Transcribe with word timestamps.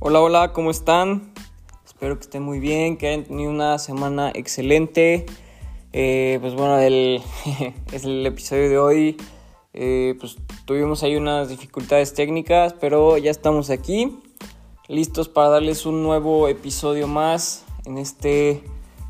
Hola, 0.00 0.20
hola, 0.20 0.52
¿cómo 0.52 0.70
están? 0.70 1.32
Espero 1.84 2.14
que 2.14 2.20
estén 2.20 2.44
muy 2.44 2.60
bien, 2.60 2.98
que 2.98 3.08
hayan 3.08 3.24
tenido 3.24 3.50
una 3.50 3.80
semana 3.80 4.30
excelente. 4.32 5.26
Eh, 5.92 6.38
pues 6.40 6.54
bueno, 6.54 6.78
el, 6.78 7.20
es 7.92 8.04
el 8.04 8.24
episodio 8.24 8.68
de 8.68 8.78
hoy. 8.78 9.16
Eh, 9.74 10.14
pues 10.20 10.36
tuvimos 10.66 11.02
ahí 11.02 11.16
unas 11.16 11.48
dificultades 11.48 12.14
técnicas, 12.14 12.74
pero 12.74 13.18
ya 13.18 13.32
estamos 13.32 13.70
aquí, 13.70 14.20
listos 14.86 15.28
para 15.28 15.48
darles 15.48 15.84
un 15.84 16.04
nuevo 16.04 16.46
episodio 16.46 17.08
más 17.08 17.64
en 17.84 17.98
este 17.98 18.62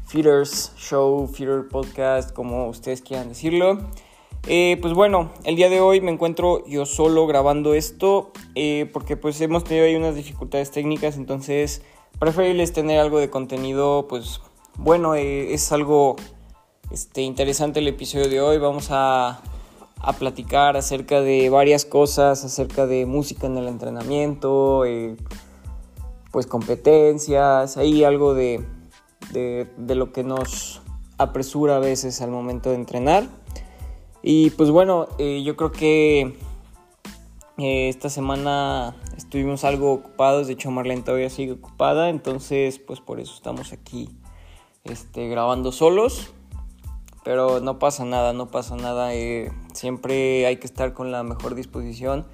Feeders 0.06 0.72
Show, 0.78 1.26
Feeder 1.26 1.68
Podcast, 1.68 2.32
como 2.32 2.66
ustedes 2.66 3.02
quieran 3.02 3.28
decirlo. 3.28 3.90
Eh, 4.50 4.78
pues 4.80 4.94
bueno, 4.94 5.30
el 5.44 5.56
día 5.56 5.68
de 5.68 5.82
hoy 5.82 6.00
me 6.00 6.10
encuentro 6.10 6.66
yo 6.66 6.86
solo 6.86 7.26
grabando 7.26 7.74
esto 7.74 8.32
eh, 8.54 8.88
porque 8.94 9.14
pues 9.14 9.38
hemos 9.42 9.62
tenido 9.62 9.84
ahí 9.84 9.94
unas 9.94 10.14
dificultades 10.14 10.70
técnicas, 10.70 11.18
entonces 11.18 11.82
preferibles 12.18 12.72
tener 12.72 12.98
algo 12.98 13.18
de 13.18 13.28
contenido, 13.28 14.06
pues 14.08 14.40
bueno, 14.78 15.14
eh, 15.16 15.52
es 15.52 15.70
algo 15.70 16.16
este, 16.90 17.20
interesante 17.20 17.80
el 17.80 17.88
episodio 17.88 18.30
de 18.30 18.40
hoy, 18.40 18.56
vamos 18.56 18.86
a, 18.90 19.42
a, 20.00 20.12
platicar 20.14 20.78
acerca 20.78 21.20
de 21.20 21.50
varias 21.50 21.84
cosas, 21.84 22.42
acerca 22.42 22.86
de 22.86 23.04
música 23.04 23.46
en 23.48 23.58
el 23.58 23.68
entrenamiento, 23.68 24.84
pues 26.32 26.46
competencias, 26.46 27.76
ahí 27.76 28.02
algo 28.02 28.32
de, 28.32 28.64
de, 29.30 29.66
de 29.76 29.94
lo 29.94 30.10
que 30.10 30.24
nos 30.24 30.80
apresura 31.18 31.76
a 31.76 31.80
veces 31.80 32.22
al 32.22 32.30
momento 32.30 32.70
de 32.70 32.76
entrenar. 32.76 33.28
Y 34.30 34.50
pues 34.50 34.70
bueno, 34.70 35.08
eh, 35.16 35.42
yo 35.42 35.56
creo 35.56 35.72
que 35.72 36.36
eh, 37.56 37.88
esta 37.88 38.10
semana 38.10 38.94
estuvimos 39.16 39.64
algo 39.64 39.90
ocupados, 39.90 40.48
de 40.48 40.52
hecho 40.52 40.70
Marlene 40.70 41.00
todavía 41.00 41.30
sigue 41.30 41.52
ocupada, 41.52 42.10
entonces 42.10 42.78
pues 42.78 43.00
por 43.00 43.20
eso 43.20 43.32
estamos 43.32 43.72
aquí 43.72 44.10
este, 44.84 45.28
grabando 45.28 45.72
solos. 45.72 46.34
Pero 47.24 47.60
no 47.60 47.78
pasa 47.78 48.04
nada, 48.04 48.34
no 48.34 48.50
pasa 48.50 48.76
nada, 48.76 49.14
eh, 49.14 49.50
siempre 49.72 50.44
hay 50.44 50.58
que 50.58 50.66
estar 50.66 50.92
con 50.92 51.10
la 51.10 51.22
mejor 51.22 51.54
disposición 51.54 52.26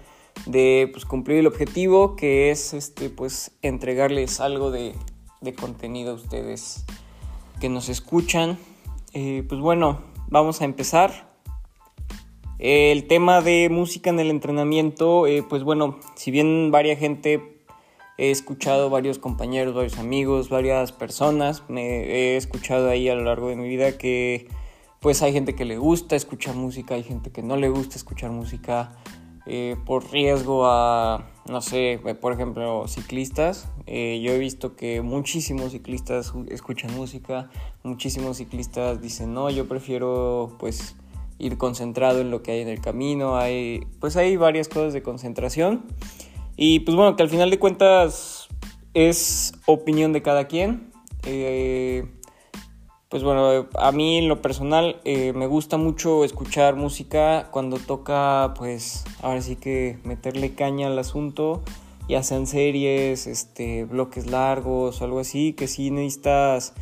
de 0.46 0.90
pues, 0.92 1.04
cumplir 1.04 1.38
el 1.38 1.46
objetivo 1.46 2.16
que 2.16 2.50
es 2.50 2.74
este, 2.74 3.08
pues, 3.08 3.52
entregarles 3.62 4.40
algo 4.40 4.72
de, 4.72 4.96
de 5.42 5.54
contenido 5.54 6.10
a 6.10 6.14
ustedes 6.14 6.86
que 7.60 7.68
nos 7.68 7.88
escuchan. 7.88 8.58
pues 9.12 9.60
bueno, 9.60 10.00
vamos 10.28 10.60
a 10.60 10.64
empezar. 10.64 11.33
El 12.66 13.06
tema 13.08 13.42
de 13.42 13.68
música 13.68 14.08
en 14.08 14.18
el 14.18 14.30
entrenamiento, 14.30 15.26
eh, 15.26 15.42
pues 15.46 15.62
bueno, 15.64 15.98
si 16.14 16.30
bien 16.30 16.70
varia 16.70 16.96
gente 16.96 17.60
he 18.16 18.30
escuchado, 18.30 18.88
varios 18.88 19.18
compañeros, 19.18 19.74
varios 19.74 19.98
amigos, 19.98 20.48
varias 20.48 20.90
personas, 20.90 21.62
me 21.68 22.06
he 22.06 22.36
escuchado 22.38 22.88
ahí 22.88 23.10
a 23.10 23.14
lo 23.16 23.24
largo 23.24 23.50
de 23.50 23.56
mi 23.56 23.68
vida 23.68 23.98
que 23.98 24.48
pues 25.00 25.20
hay 25.20 25.34
gente 25.34 25.54
que 25.54 25.66
le 25.66 25.76
gusta 25.76 26.16
escuchar 26.16 26.54
música, 26.54 26.94
hay 26.94 27.02
gente 27.02 27.30
que 27.30 27.42
no 27.42 27.58
le 27.58 27.68
gusta 27.68 27.96
escuchar 27.96 28.30
música 28.30 28.96
eh, 29.44 29.76
por 29.84 30.10
riesgo 30.10 30.64
a, 30.66 31.30
no 31.46 31.60
sé, 31.60 32.00
por 32.22 32.32
ejemplo, 32.32 32.88
ciclistas. 32.88 33.68
Eh, 33.84 34.22
yo 34.24 34.32
he 34.32 34.38
visto 34.38 34.74
que 34.74 35.02
muchísimos 35.02 35.72
ciclistas 35.72 36.32
escuchan 36.48 36.94
música, 36.94 37.50
muchísimos 37.82 38.38
ciclistas 38.38 39.02
dicen, 39.02 39.34
no, 39.34 39.50
yo 39.50 39.68
prefiero 39.68 40.56
pues 40.58 40.96
ir 41.38 41.58
concentrado 41.58 42.20
en 42.20 42.30
lo 42.30 42.42
que 42.42 42.52
hay 42.52 42.60
en 42.60 42.68
el 42.68 42.80
camino, 42.80 43.36
hay, 43.36 43.80
pues 44.00 44.16
hay 44.16 44.36
varias 44.36 44.68
cosas 44.68 44.92
de 44.92 45.02
concentración. 45.02 45.84
Y 46.56 46.80
pues 46.80 46.96
bueno, 46.96 47.16
que 47.16 47.22
al 47.22 47.28
final 47.28 47.50
de 47.50 47.58
cuentas 47.58 48.48
es 48.94 49.54
opinión 49.66 50.12
de 50.12 50.22
cada 50.22 50.46
quien. 50.46 50.92
Eh, 51.24 52.06
pues 53.08 53.22
bueno, 53.22 53.68
a 53.78 53.92
mí 53.92 54.18
en 54.18 54.28
lo 54.28 54.42
personal 54.42 55.00
eh, 55.04 55.32
me 55.34 55.46
gusta 55.46 55.76
mucho 55.76 56.24
escuchar 56.24 56.74
música 56.74 57.48
cuando 57.50 57.78
toca, 57.78 58.54
pues 58.56 59.04
ahora 59.22 59.40
sí 59.40 59.56
que 59.56 59.98
meterle 60.02 60.54
caña 60.54 60.88
al 60.88 60.98
asunto, 60.98 61.62
ya 62.08 62.22
sean 62.24 62.48
series, 62.48 63.28
este, 63.28 63.84
bloques 63.84 64.26
largos 64.26 65.00
algo 65.00 65.20
así, 65.20 65.52
que 65.52 65.68
si 65.68 65.90
necesitas 65.90 66.74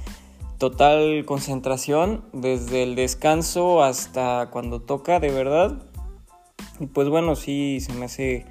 total 0.62 1.24
concentración 1.24 2.24
desde 2.32 2.84
el 2.84 2.94
descanso 2.94 3.82
hasta 3.82 4.48
cuando 4.52 4.80
toca 4.80 5.18
de 5.18 5.32
verdad. 5.32 5.82
Y 6.78 6.86
pues 6.86 7.08
bueno, 7.08 7.34
sí 7.34 7.80
se 7.80 7.92
me 7.94 8.04
hace 8.04 8.46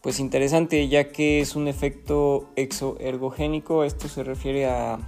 pues 0.00 0.18
interesante 0.18 0.88
ya 0.88 1.12
que 1.12 1.42
es 1.42 1.54
un 1.54 1.68
efecto 1.68 2.48
exoergogénico. 2.56 3.84
Esto 3.84 4.08
se 4.08 4.24
refiere 4.24 4.64
a 4.64 4.98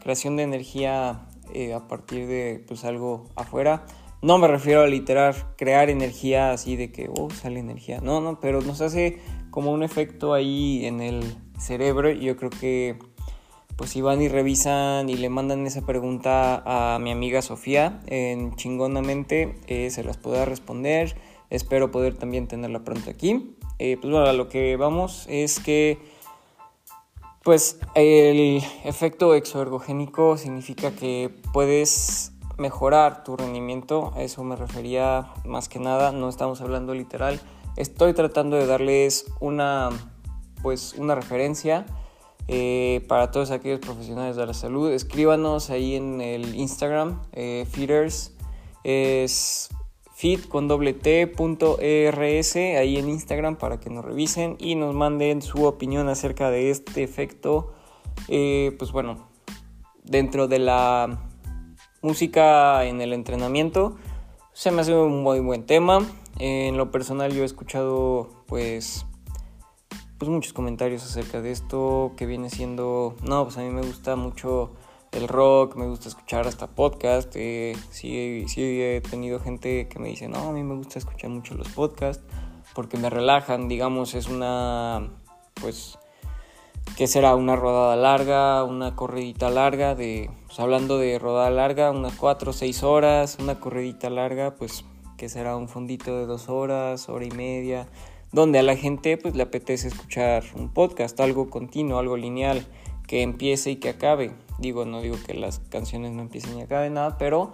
creación 0.00 0.36
de 0.36 0.44
energía 0.44 1.26
eh, 1.52 1.74
a 1.74 1.86
partir 1.86 2.26
de 2.26 2.64
pues 2.66 2.86
algo 2.86 3.28
afuera. 3.36 3.84
No 4.22 4.38
me 4.38 4.48
refiero 4.48 4.80
a 4.80 4.86
literal 4.86 5.34
crear 5.58 5.90
energía 5.90 6.50
así 6.50 6.76
de 6.76 6.90
que 6.92 7.10
oh, 7.14 7.28
sale 7.28 7.60
energía. 7.60 8.00
No, 8.00 8.22
no, 8.22 8.40
pero 8.40 8.62
nos 8.62 8.80
hace 8.80 9.18
como 9.50 9.72
un 9.72 9.82
efecto 9.82 10.32
ahí 10.32 10.86
en 10.86 11.02
el 11.02 11.22
cerebro 11.58 12.10
y 12.10 12.20
yo 12.20 12.38
creo 12.38 12.48
que 12.48 12.98
pues 13.78 13.90
si 13.90 14.00
van 14.00 14.20
y 14.20 14.26
revisan 14.26 15.08
y 15.08 15.16
le 15.16 15.28
mandan 15.28 15.64
esa 15.64 15.86
pregunta 15.86 16.62
a 16.66 16.98
mi 16.98 17.12
amiga 17.12 17.42
Sofía 17.42 18.00
en 18.06 18.56
chingonamente, 18.56 19.56
eh, 19.68 19.88
se 19.90 20.02
las 20.02 20.16
pueda 20.16 20.44
responder. 20.44 21.14
Espero 21.48 21.92
poder 21.92 22.16
también 22.16 22.48
tenerla 22.48 22.80
pronto 22.80 23.08
aquí. 23.08 23.54
Eh, 23.78 23.96
pues 24.00 24.12
bueno, 24.12 24.26
a 24.26 24.32
lo 24.32 24.48
que 24.48 24.76
vamos 24.76 25.26
es 25.28 25.60
que 25.60 25.96
pues 27.44 27.78
el 27.94 28.60
efecto 28.84 29.36
exoergogénico 29.36 30.36
significa 30.36 30.90
que 30.90 31.30
puedes 31.52 32.32
mejorar 32.56 33.22
tu 33.22 33.36
rendimiento, 33.36 34.12
a 34.16 34.22
eso 34.22 34.42
me 34.42 34.56
refería 34.56 35.32
más 35.44 35.68
que 35.68 35.78
nada, 35.78 36.10
no 36.10 36.28
estamos 36.28 36.60
hablando 36.62 36.94
literal. 36.94 37.40
Estoy 37.76 38.12
tratando 38.12 38.56
de 38.56 38.66
darles 38.66 39.26
una 39.38 39.90
pues 40.64 40.96
una 40.98 41.14
referencia 41.14 41.86
eh, 42.48 43.04
para 43.08 43.30
todos 43.30 43.50
aquellos 43.50 43.80
profesionales 43.80 44.36
de 44.36 44.46
la 44.46 44.54
salud. 44.54 44.90
Escríbanos 44.90 45.70
ahí 45.70 45.94
en 45.94 46.20
el 46.20 46.54
Instagram, 46.54 47.22
eh, 47.32 47.66
Feeders, 47.70 48.34
es 48.84 49.68
fit 50.14 50.48
con 50.48 50.66
doble 50.66 50.94
t 50.94 51.32
.ers, 51.80 52.56
ahí 52.56 52.96
en 52.96 53.08
Instagram 53.08 53.56
para 53.56 53.78
que 53.78 53.90
nos 53.90 54.04
revisen 54.04 54.56
y 54.58 54.74
nos 54.74 54.94
manden 54.94 55.42
su 55.42 55.64
opinión 55.64 56.08
acerca 56.08 56.50
de 56.50 56.70
este 56.70 57.04
efecto. 57.04 57.74
Eh, 58.26 58.74
pues 58.78 58.90
bueno, 58.90 59.28
dentro 60.02 60.48
de 60.48 60.58
la 60.58 61.20
música 62.02 62.84
en 62.84 63.00
el 63.00 63.12
entrenamiento, 63.12 63.96
se 64.52 64.70
me 64.72 64.80
hace 64.80 64.94
un 64.94 65.22
muy 65.22 65.40
buen 65.40 65.66
tema. 65.66 66.04
En 66.40 66.76
lo 66.76 66.90
personal 66.90 67.32
yo 67.32 67.42
he 67.42 67.46
escuchado 67.46 68.30
pues 68.46 69.06
pues 70.18 70.28
muchos 70.28 70.52
comentarios 70.52 71.04
acerca 71.04 71.40
de 71.40 71.52
esto 71.52 72.12
que 72.16 72.26
viene 72.26 72.50
siendo, 72.50 73.14
no, 73.22 73.44
pues 73.44 73.56
a 73.56 73.60
mí 73.60 73.70
me 73.70 73.82
gusta 73.82 74.16
mucho 74.16 74.72
el 75.12 75.28
rock, 75.28 75.76
me 75.76 75.86
gusta 75.86 76.08
escuchar 76.08 76.46
hasta 76.46 76.66
podcast, 76.66 77.34
eh, 77.36 77.76
sí, 77.90 78.44
sí 78.48 78.62
he 78.82 79.00
tenido 79.00 79.40
gente 79.40 79.88
que 79.88 79.98
me 79.98 80.08
dice, 80.08 80.28
no, 80.28 80.48
a 80.48 80.52
mí 80.52 80.62
me 80.62 80.74
gusta 80.74 80.98
escuchar 80.98 81.30
mucho 81.30 81.54
los 81.54 81.68
podcasts 81.68 82.24
porque 82.74 82.96
me 82.96 83.10
relajan, 83.10 83.68
digamos, 83.68 84.14
es 84.14 84.28
una, 84.28 85.08
pues, 85.60 85.98
¿qué 86.96 87.06
será? 87.06 87.34
Una 87.34 87.56
rodada 87.56 87.96
larga, 87.96 88.64
una 88.64 88.94
corredita 88.94 89.50
larga, 89.50 89.94
de, 89.94 90.30
pues 90.46 90.60
hablando 90.60 90.98
de 90.98 91.18
rodada 91.18 91.50
larga, 91.50 91.90
unas 91.90 92.14
4 92.14 92.50
o 92.50 92.52
6 92.52 92.82
horas, 92.82 93.38
una 93.40 93.58
corredita 93.58 94.10
larga, 94.10 94.54
pues, 94.54 94.84
¿qué 95.16 95.28
será? 95.28 95.56
Un 95.56 95.68
fondito 95.68 96.16
de 96.16 96.26
2 96.26 96.48
horas, 96.48 97.08
hora 97.08 97.24
y 97.24 97.30
media, 97.30 97.88
donde 98.32 98.58
a 98.58 98.62
la 98.62 98.76
gente 98.76 99.16
pues 99.16 99.34
le 99.34 99.42
apetece 99.42 99.88
escuchar 99.88 100.44
un 100.54 100.68
podcast, 100.72 101.18
algo 101.20 101.50
continuo, 101.50 101.98
algo 101.98 102.16
lineal, 102.16 102.66
que 103.06 103.22
empiece 103.22 103.70
y 103.70 103.76
que 103.76 103.88
acabe. 103.88 104.32
Digo, 104.58 104.84
no 104.84 105.00
digo 105.00 105.16
que 105.26 105.34
las 105.34 105.60
canciones 105.60 106.12
no 106.12 106.22
empiecen 106.22 106.58
y 106.58 106.62
acaben 106.62 106.94
nada, 106.94 107.16
pero 107.18 107.52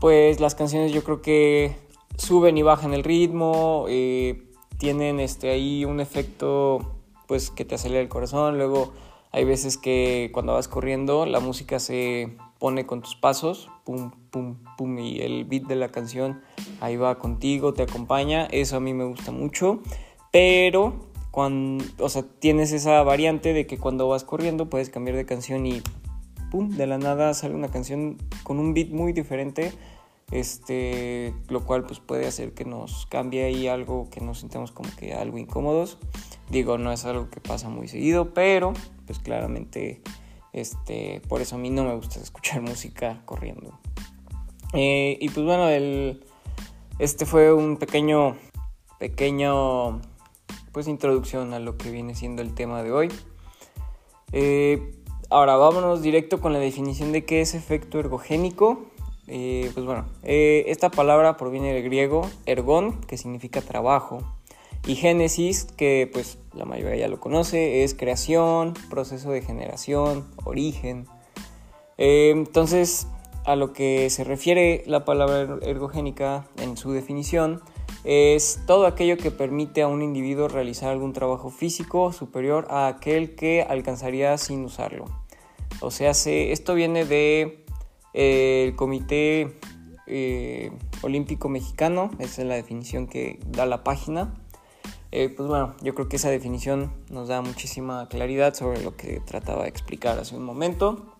pues 0.00 0.40
las 0.40 0.54
canciones 0.54 0.92
yo 0.92 1.04
creo 1.04 1.22
que 1.22 1.76
suben 2.16 2.56
y 2.56 2.62
bajan 2.62 2.94
el 2.94 3.04
ritmo, 3.04 3.86
eh, 3.88 4.42
tienen 4.78 5.20
este 5.20 5.50
ahí 5.50 5.84
un 5.84 6.00
efecto 6.00 6.94
pues 7.26 7.50
que 7.50 7.64
te 7.64 7.74
acelera 7.74 8.00
el 8.00 8.08
corazón, 8.08 8.56
luego 8.56 8.92
hay 9.32 9.44
veces 9.44 9.76
que 9.76 10.30
cuando 10.32 10.54
vas 10.54 10.68
corriendo 10.68 11.26
la 11.26 11.40
música 11.40 11.78
se 11.78 12.36
pone 12.58 12.86
con 12.86 13.02
tus 13.02 13.16
pasos, 13.16 13.68
pum, 13.84 14.12
pum, 14.30 14.56
pum, 14.78 14.98
y 14.98 15.20
el 15.20 15.44
beat 15.44 15.64
de 15.64 15.76
la 15.76 15.88
canción 15.88 16.40
ahí 16.80 16.96
va 16.96 17.18
contigo, 17.18 17.74
te 17.74 17.82
acompaña, 17.82 18.46
eso 18.46 18.76
a 18.76 18.80
mí 18.80 18.94
me 18.94 19.04
gusta 19.04 19.32
mucho. 19.32 19.80
Pero 20.36 20.92
cuando, 21.30 21.82
o 21.98 22.10
sea, 22.10 22.22
tienes 22.22 22.72
esa 22.72 23.02
variante 23.02 23.54
de 23.54 23.66
que 23.66 23.78
cuando 23.78 24.06
vas 24.06 24.22
corriendo 24.22 24.68
puedes 24.68 24.90
cambiar 24.90 25.16
de 25.16 25.24
canción 25.24 25.64
y 25.64 25.80
pum, 26.50 26.76
de 26.76 26.86
la 26.86 26.98
nada 26.98 27.32
sale 27.32 27.54
una 27.54 27.68
canción 27.68 28.18
con 28.42 28.58
un 28.58 28.74
beat 28.74 28.90
muy 28.90 29.14
diferente 29.14 29.72
este, 30.30 31.32
lo 31.48 31.64
cual 31.64 31.84
pues 31.84 32.00
puede 32.00 32.26
hacer 32.26 32.52
que 32.52 32.66
nos 32.66 33.06
cambie 33.06 33.44
ahí 33.44 33.66
algo 33.66 34.10
que 34.10 34.20
nos 34.20 34.40
sintamos 34.40 34.72
como 34.72 34.90
que 34.96 35.14
algo 35.14 35.38
incómodos. 35.38 35.96
Digo, 36.50 36.76
no 36.76 36.92
es 36.92 37.06
algo 37.06 37.30
que 37.30 37.40
pasa 37.40 37.70
muy 37.70 37.88
seguido, 37.88 38.34
pero 38.34 38.74
pues 39.06 39.18
claramente 39.20 40.02
este, 40.52 41.22
por 41.30 41.40
eso 41.40 41.56
a 41.56 41.58
mí 41.58 41.70
no 41.70 41.84
me 41.84 41.94
gusta 41.94 42.20
escuchar 42.20 42.60
música 42.60 43.22
corriendo. 43.24 43.78
Eh, 44.74 45.16
y 45.18 45.30
pues 45.30 45.46
bueno, 45.46 45.68
el, 45.70 46.22
este 46.98 47.24
fue 47.24 47.54
un 47.54 47.78
pequeño, 47.78 48.36
pequeño, 48.98 50.02
pues 50.76 50.88
introducción 50.88 51.54
a 51.54 51.58
lo 51.58 51.78
que 51.78 51.90
viene 51.90 52.14
siendo 52.14 52.42
el 52.42 52.52
tema 52.52 52.82
de 52.82 52.92
hoy. 52.92 53.08
Eh, 54.32 54.92
ahora 55.30 55.56
vámonos 55.56 56.02
directo 56.02 56.38
con 56.42 56.52
la 56.52 56.58
definición 56.58 57.12
de 57.12 57.24
qué 57.24 57.40
es 57.40 57.54
efecto 57.54 57.98
ergogénico. 57.98 58.84
Eh, 59.26 59.70
pues 59.72 59.86
bueno, 59.86 60.04
esta 60.22 60.90
palabra 60.90 61.38
proviene 61.38 61.72
del 61.72 61.82
griego 61.82 62.28
ergon, 62.44 63.00
que 63.00 63.16
significa 63.16 63.62
trabajo, 63.62 64.18
y 64.86 64.96
génesis, 64.96 65.64
que 65.64 66.10
pues 66.12 66.36
la 66.52 66.66
mayoría 66.66 66.96
ya 66.96 67.08
lo 67.08 67.20
conoce, 67.20 67.82
es 67.82 67.94
creación, 67.94 68.74
proceso 68.90 69.30
de 69.30 69.40
generación, 69.40 70.26
origen. 70.44 71.06
entonces, 71.96 73.06
a 73.46 73.56
lo 73.56 73.72
que 73.72 74.10
se 74.10 74.24
refiere 74.24 74.84
la 74.84 75.06
palabra 75.06 75.40
er-, 75.40 75.58
ergogénica 75.62 76.44
en 76.58 76.76
su 76.76 76.92
definición 76.92 77.62
es 78.06 78.60
todo 78.66 78.86
aquello 78.86 79.16
que 79.16 79.32
permite 79.32 79.82
a 79.82 79.88
un 79.88 80.00
individuo 80.00 80.46
realizar 80.46 80.90
algún 80.90 81.12
trabajo 81.12 81.50
físico 81.50 82.12
superior 82.12 82.68
a 82.70 82.86
aquel 82.86 83.34
que 83.34 83.62
alcanzaría 83.62 84.38
sin 84.38 84.64
usarlo. 84.64 85.06
O 85.80 85.90
sea, 85.90 86.12
esto 86.12 86.74
viene 86.74 87.00
del 87.00 87.08
de, 87.08 87.64
eh, 88.14 88.72
Comité 88.76 89.58
eh, 90.06 90.70
Olímpico 91.02 91.48
Mexicano, 91.48 92.10
esa 92.20 92.42
es 92.42 92.48
la 92.48 92.54
definición 92.54 93.08
que 93.08 93.40
da 93.48 93.66
la 93.66 93.82
página. 93.82 94.32
Eh, 95.10 95.28
pues 95.28 95.48
bueno, 95.48 95.74
yo 95.82 95.94
creo 95.94 96.08
que 96.08 96.16
esa 96.16 96.30
definición 96.30 96.92
nos 97.10 97.26
da 97.26 97.40
muchísima 97.42 98.08
claridad 98.08 98.54
sobre 98.54 98.82
lo 98.82 98.96
que 98.96 99.20
trataba 99.20 99.64
de 99.64 99.68
explicar 99.68 100.16
hace 100.18 100.36
un 100.36 100.44
momento. 100.44 101.15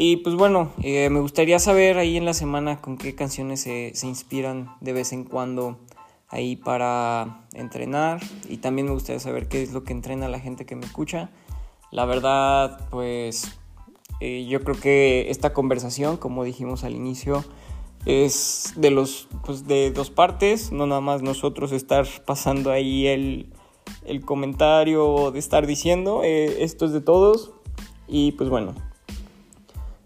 Y 0.00 0.18
pues 0.18 0.36
bueno, 0.36 0.70
eh, 0.80 1.10
me 1.10 1.18
gustaría 1.18 1.58
saber 1.58 1.98
ahí 1.98 2.16
en 2.16 2.24
la 2.24 2.32
semana 2.32 2.80
con 2.80 2.98
qué 2.98 3.16
canciones 3.16 3.62
se, 3.62 3.92
inspiran 4.04 4.76
de 4.80 4.92
vez 4.92 5.12
en 5.12 5.24
cuando 5.24 5.76
ahí 6.28 6.54
para 6.54 7.48
entrenar. 7.52 8.20
Y 8.48 8.58
también 8.58 8.86
me 8.86 8.92
gustaría 8.92 9.18
saber 9.18 9.48
qué 9.48 9.60
es 9.60 9.72
lo 9.72 9.82
que 9.82 9.92
entrena 9.92 10.28
la 10.28 10.38
gente 10.38 10.66
que 10.66 10.76
me 10.76 10.86
escucha. 10.86 11.30
La 11.90 12.04
verdad, 12.04 12.88
pues 12.90 13.58
eh, 14.20 14.46
yo 14.48 14.62
creo 14.62 14.78
que 14.78 15.30
esta 15.30 15.52
conversación, 15.52 16.16
como 16.16 16.44
dijimos 16.44 16.84
al 16.84 16.94
inicio, 16.94 17.44
es 18.06 18.74
de 18.76 18.92
los 18.92 19.26
pues 19.44 19.66
de 19.66 19.90
dos 19.90 20.10
partes, 20.10 20.70
no 20.70 20.86
nada 20.86 21.00
más 21.00 21.22
nosotros 21.22 21.72
estar 21.72 22.06
pasando 22.24 22.70
ahí 22.70 23.08
el, 23.08 23.52
el 24.06 24.24
comentario 24.24 25.32
de 25.32 25.40
estar 25.40 25.66
diciendo, 25.66 26.22
eh, 26.22 26.62
esto 26.62 26.84
es 26.84 26.92
de 26.92 27.00
todos. 27.00 27.50
Y 28.06 28.32
pues 28.32 28.48
bueno, 28.48 28.74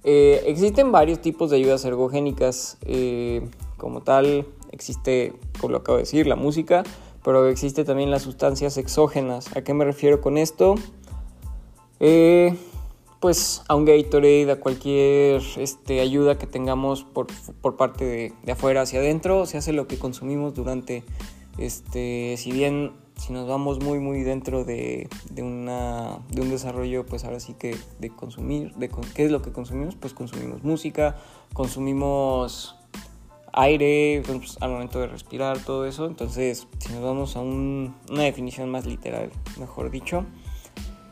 eh, 0.04 0.42
existen 0.46 0.92
varios 0.92 1.20
tipos 1.20 1.50
de 1.50 1.56
ayudas 1.56 1.84
ergogénicas. 1.84 2.78
Eh, 2.82 3.48
como 3.76 4.02
tal, 4.02 4.46
existe, 4.70 5.32
como 5.60 5.72
lo 5.72 5.78
acabo 5.78 5.96
de 5.96 6.04
decir, 6.04 6.26
la 6.26 6.36
música, 6.36 6.84
pero 7.24 7.48
existe 7.48 7.84
también 7.84 8.10
las 8.10 8.22
sustancias 8.22 8.76
exógenas. 8.76 9.56
¿A 9.56 9.62
qué 9.62 9.74
me 9.74 9.84
refiero 9.84 10.20
con 10.20 10.38
esto? 10.38 10.76
Eh, 11.98 12.56
pues 13.20 13.62
a 13.68 13.74
un 13.74 13.84
Gatorade, 13.84 14.50
a 14.52 14.60
cualquier 14.60 15.42
este, 15.56 16.00
ayuda 16.00 16.38
que 16.38 16.46
tengamos 16.46 17.04
por, 17.04 17.26
parte 17.76 18.04
de, 18.04 18.32
de, 18.42 18.52
afuera 18.52 18.82
hacia 18.82 19.00
adentro, 19.00 19.46
se 19.46 19.58
hace 19.58 19.72
lo 19.72 19.86
que 19.86 19.98
consumimos 19.98 20.54
durante, 20.54 21.04
este, 21.58 22.36
si 22.36 22.50
bien 22.50 22.92
si 23.16 23.32
nos 23.32 23.46
vamos 23.46 23.82
muy 23.82 23.98
muy 23.98 24.22
dentro 24.22 24.64
de, 24.64 25.08
de, 25.30 25.42
una, 25.42 26.18
de 26.30 26.42
un 26.42 26.50
desarrollo, 26.50 27.06
pues 27.06 27.24
ahora 27.24 27.40
sí 27.40 27.54
que 27.54 27.76
de 27.98 28.10
consumir, 28.10 28.74
de 28.74 28.90
qué 29.14 29.24
es 29.24 29.30
lo 29.30 29.42
que 29.42 29.52
consumimos, 29.52 29.94
pues 29.94 30.14
consumimos 30.14 30.62
música, 30.62 31.16
consumimos 31.52 32.76
aire 33.52 34.22
pues, 34.26 34.56
al 34.60 34.70
momento 34.70 34.98
de 34.98 35.06
respirar, 35.06 35.58
todo 35.58 35.86
eso. 35.86 36.06
Entonces, 36.06 36.66
si 36.78 36.92
nos 36.92 37.02
vamos 37.02 37.36
a 37.36 37.40
una 37.40 38.22
definición 38.22 38.70
más 38.70 38.86
literal, 38.86 39.30
mejor 39.58 39.90
dicho, 39.90 40.24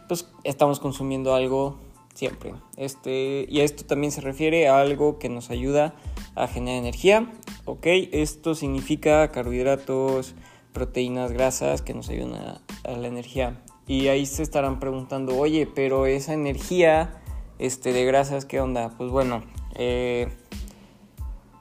pues 0.09 0.27
estamos 0.45 0.81
consumiendo 0.81 1.35
algo 1.35 1.77
siempre. 2.15 2.55
Este, 2.77 3.47
y 3.49 3.61
esto 3.61 3.85
también 3.85 4.11
se 4.11 4.21
refiere 4.21 4.69
a 4.69 4.81
algo 4.81 5.19
que 5.19 5.29
nos 5.29 5.51
ayuda 5.51 5.95
a 6.35 6.49
generar 6.49 6.79
energía. 6.79 7.31
Ok, 7.65 7.87
esto 7.87 8.55
significa 8.55 9.31
carbohidratos, 9.31 10.35
proteínas, 10.73 11.33
grasas 11.33 11.83
que 11.83 11.95
nos 11.95 12.09
ayudan 12.09 12.35
a, 12.35 12.63
la 12.85 13.09
energía. 13.09 13.63
Y 13.87 14.09
ahí 14.09 14.27
se 14.27 14.43
estarán 14.43 14.79
preguntando, 14.81 15.37
oye, 15.37 15.67
pero 15.67 16.07
esa 16.07 16.33
energía 16.33 17.21
este, 17.59 17.93
de 17.93 18.05
grasas, 18.05 18.45
¿qué 18.45 18.61
onda? 18.61 18.91
Pues 18.97 19.11
bueno, 19.11 19.43
eh, 19.75 20.29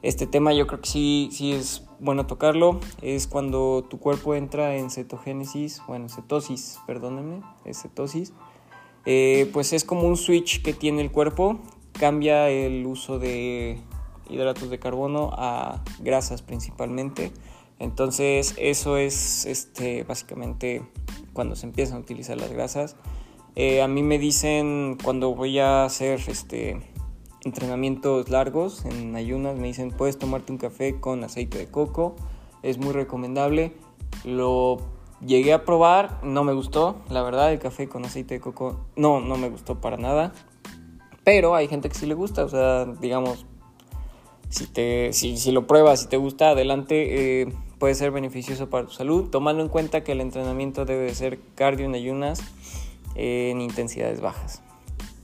este 0.01 0.27
tema 0.27 0.53
yo 0.53 0.67
creo 0.67 0.81
que 0.81 0.89
sí, 0.89 1.29
sí 1.31 1.51
es 1.51 1.83
bueno 1.99 2.25
tocarlo. 2.25 2.79
Es 3.01 3.27
cuando 3.27 3.85
tu 3.89 3.99
cuerpo 3.99 4.35
entra 4.35 4.75
en 4.75 4.89
cetogénesis, 4.89 5.81
bueno, 5.87 6.07
cetosis, 6.09 6.79
perdónenme, 6.87 7.41
es 7.65 7.81
cetosis. 7.81 8.33
Eh, 9.05 9.49
pues 9.53 9.73
es 9.73 9.83
como 9.83 10.03
un 10.03 10.17
switch 10.17 10.61
que 10.61 10.73
tiene 10.73 11.01
el 11.01 11.11
cuerpo, 11.11 11.59
cambia 11.93 12.49
el 12.49 12.85
uso 12.85 13.17
de 13.19 13.81
hidratos 14.29 14.69
de 14.69 14.79
carbono 14.79 15.31
a 15.33 15.83
grasas 15.99 16.41
principalmente. 16.41 17.31
Entonces 17.79 18.53
eso 18.57 18.97
es 18.97 19.45
este, 19.45 20.03
básicamente 20.03 20.83
cuando 21.33 21.55
se 21.55 21.65
empiezan 21.65 21.97
a 21.97 21.99
utilizar 22.01 22.37
las 22.37 22.51
grasas. 22.51 22.97
Eh, 23.55 23.81
a 23.81 23.87
mí 23.87 24.03
me 24.03 24.19
dicen 24.19 24.97
cuando 25.01 25.33
voy 25.33 25.59
a 25.59 25.85
hacer 25.85 26.19
este, 26.27 26.81
entrenamientos 27.45 28.29
largos 28.29 28.85
en 28.85 29.15
ayunas, 29.15 29.57
me 29.57 29.67
dicen 29.67 29.91
puedes 29.91 30.17
tomarte 30.17 30.51
un 30.51 30.57
café 30.57 30.99
con 30.99 31.23
aceite 31.23 31.57
de 31.57 31.67
coco, 31.67 32.15
es 32.63 32.77
muy 32.77 32.91
recomendable. 32.91 33.73
Lo 34.25 34.77
llegué 35.25 35.53
a 35.53 35.63
probar, 35.63 36.19
no 36.23 36.43
me 36.43 36.53
gustó, 36.53 37.01
la 37.09 37.21
verdad 37.21 37.51
el 37.51 37.59
café 37.59 37.87
con 37.87 38.05
aceite 38.05 38.35
de 38.35 38.39
coco 38.41 38.87
no, 38.95 39.21
no 39.21 39.37
me 39.37 39.49
gustó 39.49 39.79
para 39.79 39.97
nada. 39.97 40.33
Pero 41.23 41.55
hay 41.55 41.67
gente 41.67 41.89
que 41.89 41.95
sí 41.95 42.05
le 42.05 42.13
gusta, 42.13 42.43
o 42.43 42.49
sea, 42.49 42.85
digamos, 42.85 43.45
si, 44.49 44.65
te, 44.67 45.13
si, 45.13 45.37
si 45.37 45.51
lo 45.51 45.67
pruebas, 45.67 46.01
si 46.01 46.07
te 46.07 46.17
gusta, 46.17 46.49
adelante. 46.49 47.41
Eh, 47.41 47.53
puede 47.79 47.95
ser 47.95 48.11
beneficioso 48.11 48.69
para 48.69 48.85
tu 48.85 48.93
salud, 48.93 49.29
tomando 49.29 49.63
en 49.63 49.69
cuenta 49.69 50.03
que 50.03 50.11
el 50.11 50.21
entrenamiento 50.21 50.85
debe 50.85 51.15
ser 51.15 51.39
cardio 51.55 51.85
en 51.85 51.95
ayunas 51.95 52.41
en 53.15 53.61
intensidades 53.61 54.21
bajas. 54.21 54.61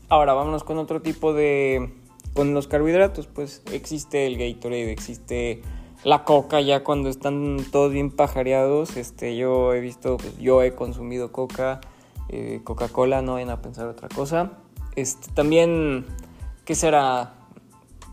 Ahora 0.09 0.33
vámonos 0.33 0.63
con 0.63 0.77
otro 0.77 1.01
tipo 1.01 1.33
de... 1.33 1.93
con 2.33 2.53
los 2.53 2.67
carbohidratos, 2.67 3.27
pues 3.27 3.61
existe 3.71 4.25
el 4.25 4.37
Gatorade, 4.37 4.91
existe 4.91 5.61
la 6.03 6.23
coca 6.23 6.61
ya 6.61 6.83
cuando 6.83 7.09
están 7.09 7.57
todos 7.71 7.91
bien 7.91 8.11
pajareados, 8.11 8.95
este, 8.95 9.35
yo 9.35 9.73
he 9.73 9.79
visto, 9.79 10.17
pues, 10.17 10.37
yo 10.37 10.61
he 10.61 10.73
consumido 10.75 11.31
coca, 11.31 11.81
eh, 12.29 12.61
Coca-Cola, 12.63 13.21
no 13.21 13.33
vayan 13.33 13.49
a 13.49 13.61
pensar 13.61 13.87
otra 13.87 14.07
cosa. 14.09 14.53
Este, 14.95 15.31
también, 15.33 16.05
¿qué 16.63 16.75
será? 16.75 17.33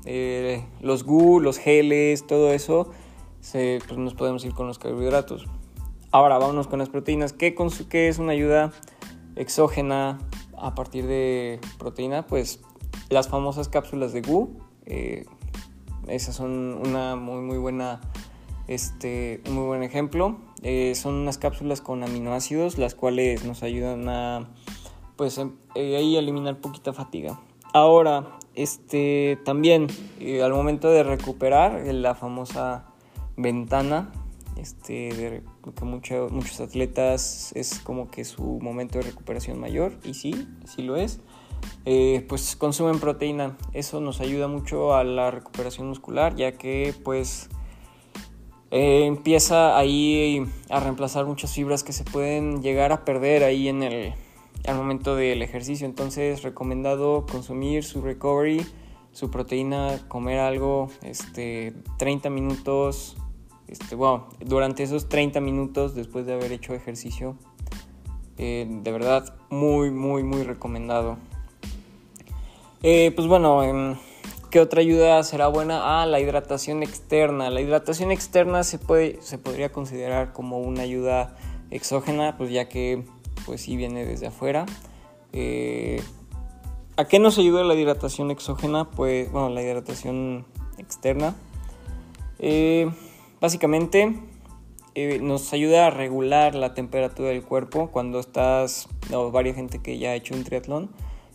Eh, 0.05 0.65
los 0.81 1.05
GU, 1.05 1.39
los 1.39 1.59
geles, 1.59 2.27
todo 2.27 2.53
eso 2.53 2.91
pues 3.51 3.99
nos 3.99 4.15
podemos 4.15 4.45
ir 4.45 4.55
con 4.55 4.67
los 4.67 4.79
carbohidratos. 4.79 5.47
Ahora 6.11 6.39
vámonos 6.39 6.69
con 6.69 6.79
las 6.79 6.89
proteínas. 6.89 7.33
¿Qué, 7.33 7.55
¿Qué, 7.89 8.09
es 8.09 8.19
una 8.19 8.33
ayuda 8.33 8.71
exógena 9.35 10.19
a 10.59 10.75
partir 10.75 11.07
de 11.07 11.59
proteína? 11.79 12.27
Pues 12.27 12.61
las 13.09 13.29
famosas 13.29 13.69
cápsulas 13.69 14.13
de 14.13 14.21
GU. 14.21 14.59
Eh, 14.85 15.25
esas 16.09 16.37
son 16.37 16.81
una 16.85 17.17
muy 17.17 17.41
muy 17.41 17.57
buena 17.59 18.01
este 18.69 19.41
un 19.49 19.55
muy 19.55 19.65
buen 19.65 19.83
ejemplo. 19.83 20.37
Eh, 20.63 20.95
son 20.95 21.15
unas 21.15 21.39
cápsulas 21.39 21.81
con 21.81 22.05
aminoácidos 22.05 22.79
las 22.79 22.95
cuales 22.95 23.45
nos 23.45 23.63
ayudan 23.63 24.09
a 24.09 24.51
pues 25.17 25.39
em, 25.39 25.53
eh, 25.75 25.97
ahí 25.97 26.17
eliminar 26.17 26.61
poquita 26.61 26.93
fatiga. 26.93 27.41
Ahora, 27.73 28.39
este 28.55 29.39
también 29.45 29.87
al 30.43 30.53
momento 30.53 30.91
de 30.91 31.03
recuperar 31.03 31.87
la 31.87 32.15
famosa 32.15 32.92
ventana 33.43 34.13
este, 34.57 35.13
de 35.15 35.43
que 35.63 35.85
muchos 35.85 36.61
atletas 36.61 37.53
es 37.55 37.81
como 37.81 38.11
que 38.11 38.25
su 38.25 38.43
momento 38.61 38.99
de 38.99 39.05
recuperación 39.05 39.59
mayor, 39.59 39.99
y 40.05 40.15
sí, 40.15 40.49
sí 40.65 40.83
lo 40.83 40.97
es, 40.97 41.21
eh, 41.85 42.25
pues 42.29 42.57
consumen 42.57 43.01
proteína. 43.01 43.57
Eso 43.73 44.01
nos 44.01 44.21
ayuda 44.21 44.49
mucho 44.49 44.95
a 44.95 45.05
la 45.05 45.31
recuperación 45.31 45.89
muscular, 45.89 46.35
ya 46.37 46.53
que 46.53 46.95
pues 47.05 47.49
eh, 48.71 49.05
empieza 49.07 49.77
ahí 49.77 50.45
a 50.71 50.81
reemplazar 50.81 51.27
muchas 51.27 51.53
fibras 51.53 51.83
que 51.83 51.93
se 51.93 52.05
pueden 52.05 52.63
llegar 52.63 52.93
a 52.93 53.05
perder 53.05 53.45
ahí 53.45 53.69
en 53.69 53.83
el 53.83 54.15
al 54.67 54.77
momento 54.77 55.17
del 55.17 55.43
ejercicio. 55.43 55.87
Entonces, 55.87 56.43
recomendado 56.43 57.27
consumir 57.27 57.83
su 57.83 58.01
recovery 58.01 58.65
su 59.13 59.31
proteína, 59.31 60.01
comer 60.09 60.39
algo, 60.39 60.91
este, 61.03 61.75
30 61.99 62.31
minutos, 62.31 63.17
este, 63.73 63.97
durante 64.45 64.83
esos 64.83 65.09
30 65.09 65.41
minutos 65.41 65.95
después 65.95 66.27
de 66.27 66.35
haber 66.35 66.53
hecho 66.53 66.75
ejercicio, 66.75 67.37
eh, 68.37 68.67
de 68.69 68.93
verdad, 68.93 69.35
muy, 69.49 69.91
muy, 69.91 70.23
muy 70.23 70.43
recomendado. 70.43 71.17
Eh, 72.83 73.13
pues 73.15 73.27
bueno, 73.27 73.63
em, 73.63 73.97
¿qué 74.51 74.61
otra 74.61 74.81
ayuda 74.81 75.23
será 75.23 75.49
buena? 75.49 76.03
Ah, 76.03 76.07
la 76.07 76.21
hidratación 76.21 76.83
externa. 76.83 77.49
La 77.49 77.61
hidratación 77.61 78.11
externa 78.11 78.63
se, 78.63 78.79
puede, 78.79 79.23
se 79.23 79.39
podría 79.39 79.73
considerar 79.73 80.33
como 80.33 80.59
una 80.59 80.83
ayuda 80.83 81.37
exógena, 81.71 82.37
pues 82.37 82.51
ya 82.51 82.69
que 82.69 83.05
pues 83.47 83.63
sí 83.63 83.77
viene 83.77 84.05
desde 84.05 84.27
afuera. 84.27 84.67
Eh, 85.33 86.03
¿A 86.97 87.07
qué 87.07 87.19
nos 87.19 87.39
ayuda 87.39 87.65
la 87.65 87.75
hidratación 87.75 88.31
exógena? 88.31 88.91
Pues, 88.91 89.33
bueno, 89.33 89.49
la 89.49 89.63
hidratación 89.63 90.45
externa. 90.77 91.35
Básicamente 93.43 94.15
eh, 94.95 95.19
nos 95.21 95.53
ayuda 95.53 95.89
a 95.89 95.91
regular 95.91 96.55
la 96.55 96.75
temperatura 96.75 97.31
del 97.31 97.43
cuerpo 97.43 97.91
cuando 97.91 98.21
estás, 98.21 98.89
o 99.13 99.33
varias 99.33 99.57
gente 99.57 99.81
que 99.83 99.99
ya 99.99 100.11
ha 100.11 100.15
hecho 100.15 100.35
un 100.35 100.45
triatlón, 100.45 100.93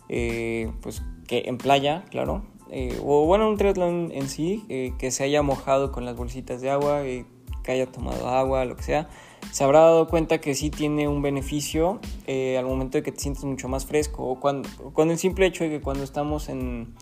eh, 0.08 0.72
pues 0.80 1.02
que 1.26 1.42
en 1.46 1.58
playa, 1.58 2.06
claro, 2.10 2.42
eh, 2.70 2.98
o 3.04 3.26
bueno, 3.26 3.46
un 3.46 3.58
triatlón 3.58 4.10
en 4.12 4.30
sí, 4.30 4.64
que 4.98 5.10
se 5.10 5.22
haya 5.22 5.42
mojado 5.42 5.92
con 5.92 6.06
las 6.06 6.16
bolsitas 6.16 6.62
de 6.62 6.70
agua, 6.70 7.02
que 7.02 7.72
haya 7.72 7.86
tomado 7.86 8.26
agua, 8.28 8.64
lo 8.64 8.74
que 8.76 8.84
sea, 8.84 9.10
se 9.52 9.62
habrá 9.64 9.80
dado 9.80 10.08
cuenta 10.08 10.40
que 10.40 10.54
sí 10.54 10.70
tiene 10.70 11.08
un 11.08 11.20
beneficio 11.20 12.00
al 12.26 12.64
momento 12.64 12.96
de 12.96 13.02
que 13.02 13.12
te 13.12 13.20
sientes 13.20 13.44
mucho 13.44 13.68
más 13.68 13.84
fresco, 13.84 14.24
o 14.24 14.40
cuando, 14.40 14.70
con 14.94 15.10
el 15.10 15.18
simple 15.18 15.44
hecho 15.44 15.64
de 15.64 15.70
que 15.70 15.80
cuando 15.82 16.04
estamos 16.04 16.48
en, 16.48 16.94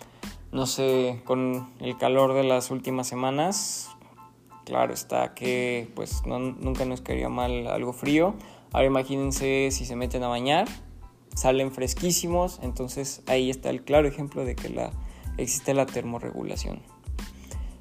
no 0.50 0.66
sé, 0.66 1.20
con 1.24 1.68
el 1.78 1.96
calor 1.96 2.34
de 2.34 2.42
las 2.42 2.72
últimas 2.72 3.06
semanas, 3.06 3.95
Claro 4.66 4.92
está 4.92 5.32
que 5.32 5.88
pues 5.94 6.26
nunca 6.26 6.84
nos 6.86 7.00
quería 7.00 7.28
mal 7.28 7.68
algo 7.68 7.92
frío. 7.92 8.34
Ahora 8.72 8.88
imagínense 8.88 9.68
si 9.70 9.84
se 9.86 9.94
meten 9.94 10.24
a 10.24 10.28
bañar, 10.28 10.66
salen 11.36 11.70
fresquísimos, 11.70 12.58
entonces 12.64 13.22
ahí 13.28 13.48
está 13.48 13.70
el 13.70 13.84
claro 13.84 14.08
ejemplo 14.08 14.44
de 14.44 14.56
que 14.56 14.68
la, 14.68 14.90
existe 15.38 15.72
la 15.72 15.86
termorregulación. 15.86 16.80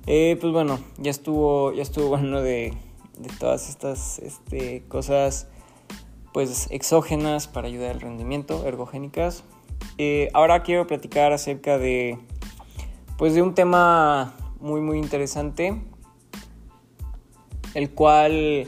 Eh, 0.06 0.38
pues 0.40 0.54
bueno, 0.54 0.78
ya 1.00 1.10
estuvo, 1.10 1.74
ya 1.74 1.82
estuvo 1.82 2.10
bueno 2.10 2.42
de, 2.42 2.78
todas 3.40 3.68
estas 3.68 4.20
este, 4.20 4.84
cosas 4.88 5.48
pues 6.34 6.68
exógenas 6.70 7.48
para 7.48 7.66
ayudar 7.66 7.94
al 7.94 8.02
rendimiento, 8.02 8.64
ergogénicas. 8.68 9.44
Eh, 9.98 10.30
ahora 10.36 10.62
quiero 10.62 10.86
platicar 10.86 11.34
acerca 11.34 11.80
de 11.80 12.20
pues 13.18 13.34
de 13.34 13.42
un 13.42 13.56
tema 13.56 14.36
muy 14.60 14.82
muy 14.82 15.00
interesante 15.00 15.82
el 17.76 17.92
cual, 17.92 18.68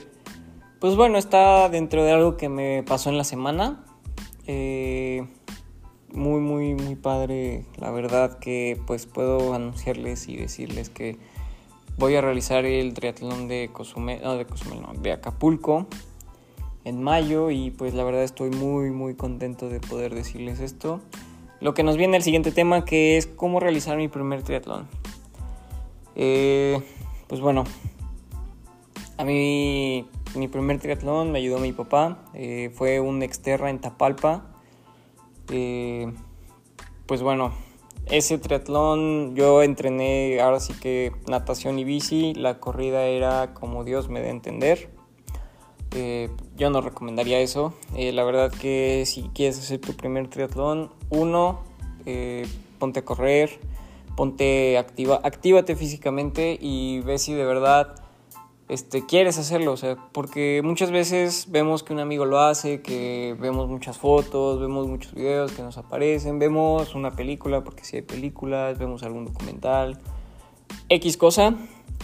pues 0.79 0.95
bueno, 0.95 1.17
está 1.17 1.69
dentro 1.69 2.03
de 2.03 2.11
algo 2.11 2.37
que 2.37 2.49
me 2.49 2.83
pasó 2.83 3.09
en 3.09 3.17
la 3.17 3.23
semana. 3.23 3.83
Eh, 4.45 5.25
muy, 6.13 6.39
muy, 6.39 6.75
muy 6.75 6.95
padre, 6.95 7.65
la 7.77 7.89
verdad 7.89 8.37
que 8.39 8.79
pues 8.85 9.05
puedo 9.05 9.53
anunciarles 9.53 10.27
y 10.29 10.37
decirles 10.37 10.89
que 10.89 11.17
voy 11.97 12.15
a 12.15 12.21
realizar 12.21 12.65
el 12.65 12.93
triatlón 12.93 13.47
de 13.47 13.69
Cozumel, 13.73 14.21
no, 14.23 14.35
de 14.37 14.45
Cozumel, 14.45 14.81
no, 14.81 14.93
de 14.93 15.11
Acapulco 15.11 15.87
en 16.85 17.03
mayo 17.03 17.51
y 17.51 17.71
pues 17.71 17.93
la 17.93 18.03
verdad 18.03 18.23
estoy 18.23 18.49
muy, 18.49 18.91
muy 18.91 19.15
contento 19.15 19.69
de 19.69 19.79
poder 19.79 20.15
decirles 20.15 20.59
esto. 20.59 21.01
Lo 21.59 21.73
que 21.73 21.83
nos 21.83 21.97
viene 21.97 22.17
el 22.17 22.23
siguiente 22.23 22.51
tema 22.51 22.85
que 22.85 23.17
es 23.17 23.27
cómo 23.27 23.59
realizar 23.59 23.97
mi 23.97 24.07
primer 24.07 24.43
triatlón. 24.43 24.87
Eh, 26.15 26.79
pues 27.27 27.41
bueno, 27.41 27.65
a 29.17 29.23
mí 29.23 30.07
mi 30.35 30.47
primer 30.47 30.79
triatlón 30.79 31.31
me 31.31 31.39
ayudó 31.39 31.57
mi 31.57 31.71
papá, 31.71 32.19
eh, 32.33 32.71
fue 32.73 32.99
un 32.99 33.23
exterra 33.23 33.69
en 33.69 33.79
Tapalpa. 33.79 34.45
Eh, 35.49 36.13
pues 37.07 37.21
bueno, 37.21 37.53
ese 38.05 38.37
triatlón 38.37 39.35
yo 39.35 39.63
entrené 39.63 40.39
ahora 40.39 40.59
sí 40.59 40.73
que 40.73 41.13
natación 41.27 41.79
y 41.79 41.83
bici, 41.83 42.33
la 42.35 42.59
corrida 42.59 43.05
era 43.05 43.53
como 43.53 43.83
Dios 43.83 44.09
me 44.09 44.21
dé 44.21 44.29
entender. 44.29 44.89
Eh, 45.91 46.29
yo 46.55 46.69
no 46.69 46.81
recomendaría 46.81 47.39
eso. 47.39 47.73
la 47.95 48.23
verdad 48.23 48.51
que 48.51 49.03
si 49.05 49.23
quieres 49.33 49.57
hacer 49.57 49.79
tu 49.79 49.93
primer 49.93 50.27
triatlón, 50.27 50.91
uno, 51.09 51.61
ponte 52.77 52.99
a 52.99 53.05
correr, 53.05 53.59
ponte 54.15 54.77
activa, 54.77 55.21
actívate 55.23 55.75
físicamente 55.75 56.57
y 56.61 56.99
ve 56.99 57.17
si 57.17 57.33
de 57.33 57.45
verdad 57.45 58.06
este, 58.69 59.05
quieres 59.05 59.37
hacerlo, 59.37 59.71
o 59.71 59.77
sea, 59.77 59.95
porque 60.11 60.61
muchas 60.63 60.91
veces 60.91 61.45
vemos 61.49 61.83
que 61.83 61.93
un 61.93 61.99
amigo 61.99 62.25
lo 62.25 62.39
hace, 62.39 62.81
que 62.81 63.35
vemos 63.39 63.69
muchas 63.69 63.97
fotos, 63.97 64.59
vemos 64.59 64.87
muchos 64.87 65.13
videos 65.13 65.53
que 65.53 65.61
nos 65.61 65.77
aparecen, 65.77 66.37
vemos 66.37 66.93
una 66.93 67.11
película, 67.11 67.63
porque 67.63 67.85
si 67.85 67.97
hay 67.97 68.01
películas, 68.01 68.77
vemos 68.77 69.03
algún 69.03 69.25
documental, 69.25 69.97
X 70.89 71.15
cosa, 71.15 71.55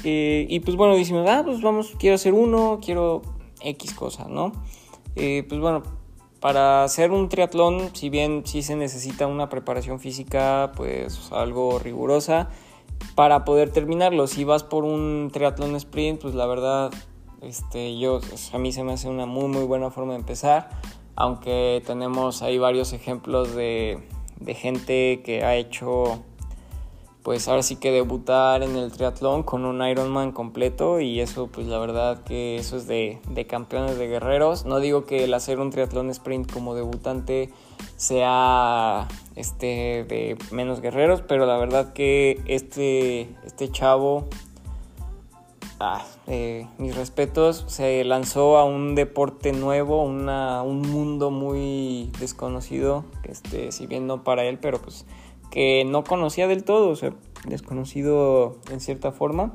eh, 0.06 0.46
y 0.50 0.62
pues 0.62 0.78
bueno, 0.78 0.96
decimos, 0.96 1.28
ah, 1.30 1.42
pues 1.44 1.62
vamos, 1.62 1.94
quiero 2.00 2.16
hacer 2.16 2.34
uno, 2.34 2.80
quiero 2.84 3.22
X 3.62 3.94
cosa, 3.94 4.28
¿no? 4.30 4.54
Eh, 5.16 5.46
pues 5.48 5.60
bueno, 5.60 5.84
para 6.40 6.84
hacer 6.84 7.12
un 7.12 7.30
triatlón, 7.30 7.94
si 7.94 8.10
bien 8.10 8.44
sí 8.46 8.64
se 8.64 8.76
necesita 8.76 9.28
una 9.28 9.50
preparación 9.50 10.00
física, 10.00 10.72
pues 10.76 11.30
algo 11.32 11.80
rigurosa, 11.80 12.50
para 13.16 13.46
poder 13.46 13.72
terminarlo. 13.72 14.28
Si 14.28 14.44
vas 14.44 14.64
por 14.64 14.84
un 14.84 15.30
triatlón 15.32 15.76
sprint, 15.76 16.22
pues 16.22 16.36
la 16.36 16.46
verdad, 16.46 16.92
este, 17.42 17.98
yo, 17.98 18.20
a 18.54 18.58
mí 18.58 18.72
se 18.72 18.84
me 18.84 18.94
hace 18.94 19.10
una 19.10 19.26
muy, 19.26 19.48
muy 19.48 19.64
buena 19.64 19.92
forma 19.92 20.14
de 20.14 20.20
empezar. 20.20 20.70
Aunque 21.16 21.84
tenemos 21.86 22.42
ahí 22.42 22.58
varios 22.58 22.94
ejemplos 22.94 23.56
de, 23.56 24.00
de 24.40 24.54
gente 24.56 25.22
que 25.24 25.44
ha 25.44 25.56
hecho 25.56 26.24
pues 27.24 27.48
ahora 27.48 27.64
sí 27.64 27.78
que 27.78 27.92
debutar 27.92 28.64
en 28.64 28.76
el 28.76 28.92
triatlón 28.92 29.44
con 29.44 29.64
un 29.64 29.82
Ironman 29.82 30.34
completo 30.34 31.00
y 31.00 31.22
eso 31.22 31.48
pues 31.48 31.68
la 31.68 31.80
verdad 31.80 32.22
que 32.24 32.58
eso 32.58 32.76
es 32.76 32.86
de, 32.86 33.20
campeones 33.50 33.98
de 33.98 34.08
guerreros. 34.08 34.66
No 34.66 34.82
digo 34.82 35.06
que 35.06 35.24
el 35.24 35.34
hacer 35.34 35.60
un 35.60 35.72
triatlón 35.72 36.10
sprint 36.10 36.52
como 36.52 36.76
debutante 36.76 37.50
sea 37.96 39.08
este 39.38 40.04
de 40.04 40.38
menos 40.52 40.82
guerreros, 40.82 41.22
pero 41.22 41.46
la 41.46 41.58
verdad 41.58 41.94
que 41.94 42.42
este, 42.46 43.30
este 43.46 43.72
chavo, 43.72 44.26
ah, 45.80 46.06
eh, 46.28 46.68
mis 46.78 46.94
respetos, 46.94 47.64
se 47.68 48.04
lanzó 48.04 48.58
a 48.58 48.66
un 48.66 48.96
deporte 48.96 49.54
nuevo, 49.54 50.04
una, 50.04 50.62
un 50.62 50.82
mundo 50.82 51.32
muy 51.32 52.12
desconocido, 52.20 53.06
este, 53.24 53.72
si 53.72 53.88
bien 53.88 54.08
no 54.08 54.26
para 54.26 54.44
él, 54.44 54.60
pero 54.60 54.82
pues 54.82 55.06
que 55.54 55.86
no 55.86 56.04
conocía 56.04 56.48
del 56.48 56.64
todo, 56.64 56.90
o 56.90 56.96
sea, 56.96 57.14
desconocido 57.46 58.58
en 58.72 58.80
cierta 58.80 59.12
forma, 59.12 59.54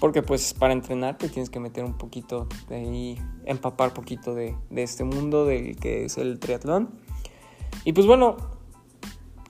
porque 0.00 0.20
pues 0.20 0.52
para 0.54 0.72
entrenar 0.72 1.18
te 1.18 1.28
tienes 1.28 1.50
que 1.50 1.60
meter 1.60 1.84
un 1.84 1.96
poquito 1.96 2.48
de 2.68 2.74
ahí, 2.74 3.18
empapar 3.44 3.94
poquito 3.94 4.34
de, 4.34 4.56
este 4.74 5.04
mundo 5.04 5.46
del 5.46 5.76
que 5.76 6.04
es 6.04 6.18
el 6.18 6.40
triatlón. 6.40 6.90
Y 7.84 7.92
pues 7.92 8.08
bueno, 8.08 8.36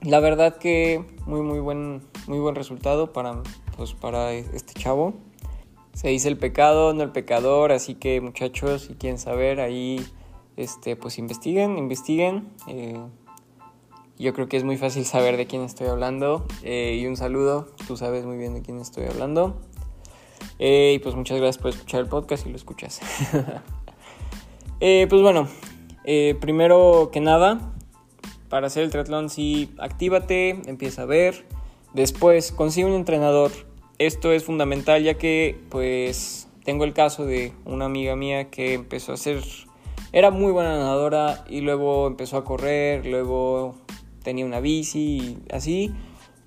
la 0.03 0.19
verdad 0.19 0.57
que 0.57 1.03
muy 1.25 1.41
muy 1.41 1.57
buen, 1.57 2.03
muy 2.27 2.37
buen 2.37 2.53
resultado 2.53 3.11
para, 3.11 3.41
pues, 3.75 3.95
para 3.95 4.33
este 4.33 4.73
chavo. 4.75 5.15
Se 5.95 6.09
dice 6.09 6.27
el 6.27 6.37
pecado, 6.37 6.93
no 6.93 7.01
el 7.01 7.11
pecador, 7.11 7.71
así 7.71 7.95
que 7.95 8.21
muchachos, 8.21 8.83
si 8.83 8.93
quieren 8.93 9.17
saber, 9.17 9.59
ahí 9.59 10.05
este, 10.57 10.95
pues 10.95 11.17
investiguen, 11.17 11.79
investiguen. 11.79 12.49
Eh, 12.67 12.99
yo 14.19 14.33
creo 14.33 14.47
que 14.47 14.57
es 14.57 14.63
muy 14.63 14.77
fácil 14.77 15.05
saber 15.05 15.37
de 15.37 15.45
quién 15.45 15.61
estoy 15.63 15.87
hablando. 15.87 16.45
Eh, 16.63 16.97
y 16.99 17.05
un 17.05 17.15
saludo, 17.15 17.67
tú 17.87 17.97
sabes 17.97 18.25
muy 18.25 18.37
bien 18.37 18.53
de 18.53 18.61
quién 18.61 18.79
estoy 18.79 19.05
hablando. 19.05 19.55
Eh, 20.59 20.93
y 20.95 20.99
pues 20.99 21.15
muchas 21.15 21.37
gracias 21.37 21.61
por 21.61 21.69
escuchar 21.69 22.01
el 22.01 22.07
podcast 22.07 22.45
y 22.45 22.49
lo 22.49 22.55
escuchas. 22.55 23.01
Eh, 24.79 25.07
pues 25.09 25.23
bueno, 25.23 25.47
primero 26.39 27.09
que 27.11 27.19
nada, 27.19 27.73
para 28.47 28.67
hacer 28.67 28.83
el 28.83 28.91
triatlón 28.91 29.31
sí, 29.31 29.71
actívate, 29.79 30.49
empieza 30.67 31.01
a 31.01 31.05
ver. 31.05 31.47
Después, 31.95 32.51
consigue 32.51 32.85
un 32.85 32.93
entrenador. 32.93 33.51
Esto 33.97 34.31
es 34.31 34.43
fundamental 34.43 35.01
ya 35.01 35.15
que 35.15 35.59
pues 35.69 36.47
tengo 36.63 36.83
el 36.83 36.93
caso 36.93 37.25
de 37.25 37.53
una 37.65 37.85
amiga 37.85 38.15
mía 38.15 38.51
que 38.51 38.75
empezó 38.75 39.13
a 39.13 39.15
hacer... 39.15 39.41
Era 40.13 40.29
muy 40.29 40.51
buena 40.51 40.77
nadadora 40.77 41.43
y 41.49 41.61
luego 41.61 42.05
empezó 42.05 42.37
a 42.37 42.45
correr, 42.45 43.03
luego 43.03 43.73
tenía 44.27 44.45
una 44.45 44.59
bici 44.59 44.99
y 44.99 45.53
así. 45.53 45.95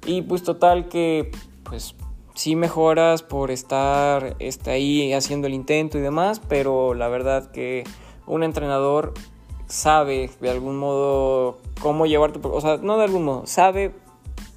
Y 0.05 0.21
pues 0.21 0.43
total 0.43 0.91
que 0.91 1.31
pues 1.63 1.95
sí 2.35 2.55
mejoras 2.55 3.23
por 3.23 3.51
estar 3.51 4.37
está 4.39 4.73
ahí 4.73 5.15
haciendo 5.15 5.47
el 5.47 5.55
intento 5.55 5.97
y 5.97 6.03
demás, 6.03 6.43
pero 6.47 6.93
la 6.93 7.09
verdad 7.09 7.51
que 7.53 7.85
un 8.27 8.43
entrenador 8.43 9.15
sabe 9.67 10.29
de 10.43 10.51
algún 10.51 10.77
modo 10.77 11.57
cómo 11.81 12.05
llevarte, 12.05 12.39
o 12.43 12.61
sea, 12.61 12.77
no 12.77 12.99
de 12.99 13.05
algún 13.05 13.25
modo, 13.25 13.47
sabe 13.47 13.95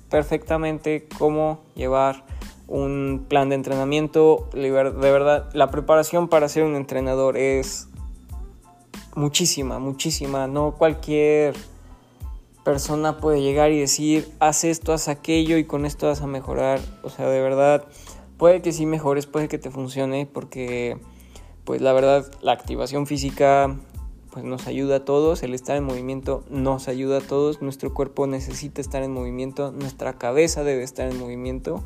perfectamente 0.10 1.08
cómo 1.18 1.62
llevar 1.76 2.26
un 2.68 3.26
plan 3.30 3.48
de 3.48 3.56
entrenamiento. 3.56 4.50
De 4.52 4.70
verdad, 4.70 5.50
la 5.54 5.72
preparación 5.72 6.28
para 6.28 6.50
ser 6.50 6.64
un 6.64 6.76
entrenador 6.76 7.38
es 7.38 7.88
muchísima, 9.16 9.80
muchísima. 9.80 10.48
No 10.48 10.74
cualquier 10.74 11.56
persona 12.64 13.18
puede 13.18 13.42
llegar 13.42 13.72
y 13.72 13.80
decir, 13.80 14.30
haz 14.40 14.64
esto, 14.64 14.94
haz 14.94 15.08
aquello 15.08 15.58
y 15.58 15.66
con 15.66 15.86
esto 15.86 16.08
vas 16.08 16.22
a 16.22 16.28
mejorar. 16.28 16.80
O 17.04 17.10
sea, 17.10 17.28
de 17.28 17.42
verdad, 17.42 17.86
puede 18.38 18.62
que 18.62 18.72
sí 18.72 18.86
mejores, 18.86 19.26
puede 19.26 19.48
que 19.48 19.58
te 19.58 19.70
funcione, 19.70 20.26
porque 20.26 20.98
pues 21.64 21.82
la 21.82 21.94
verdad 21.94 22.30
la 22.42 22.52
activación 22.52 23.08
física 23.08 23.76
pues 24.32 24.44
nos 24.44 24.66
ayuda 24.66 24.98
a 24.98 25.06
todos, 25.06 25.44
el 25.44 25.54
estar 25.54 25.78
en 25.78 25.84
movimiento 25.84 26.44
nos 26.50 26.88
ayuda 26.88 27.20
a 27.20 27.22
todos, 27.22 27.62
nuestro 27.62 27.94
cuerpo 27.94 28.26
necesita 28.26 28.82
estar 28.82 29.04
en 29.04 29.14
movimiento, 29.14 29.72
nuestra 29.72 30.14
cabeza 30.14 30.64
debe 30.64 30.82
estar 30.82 31.08
en 31.08 31.20
movimiento, 31.20 31.84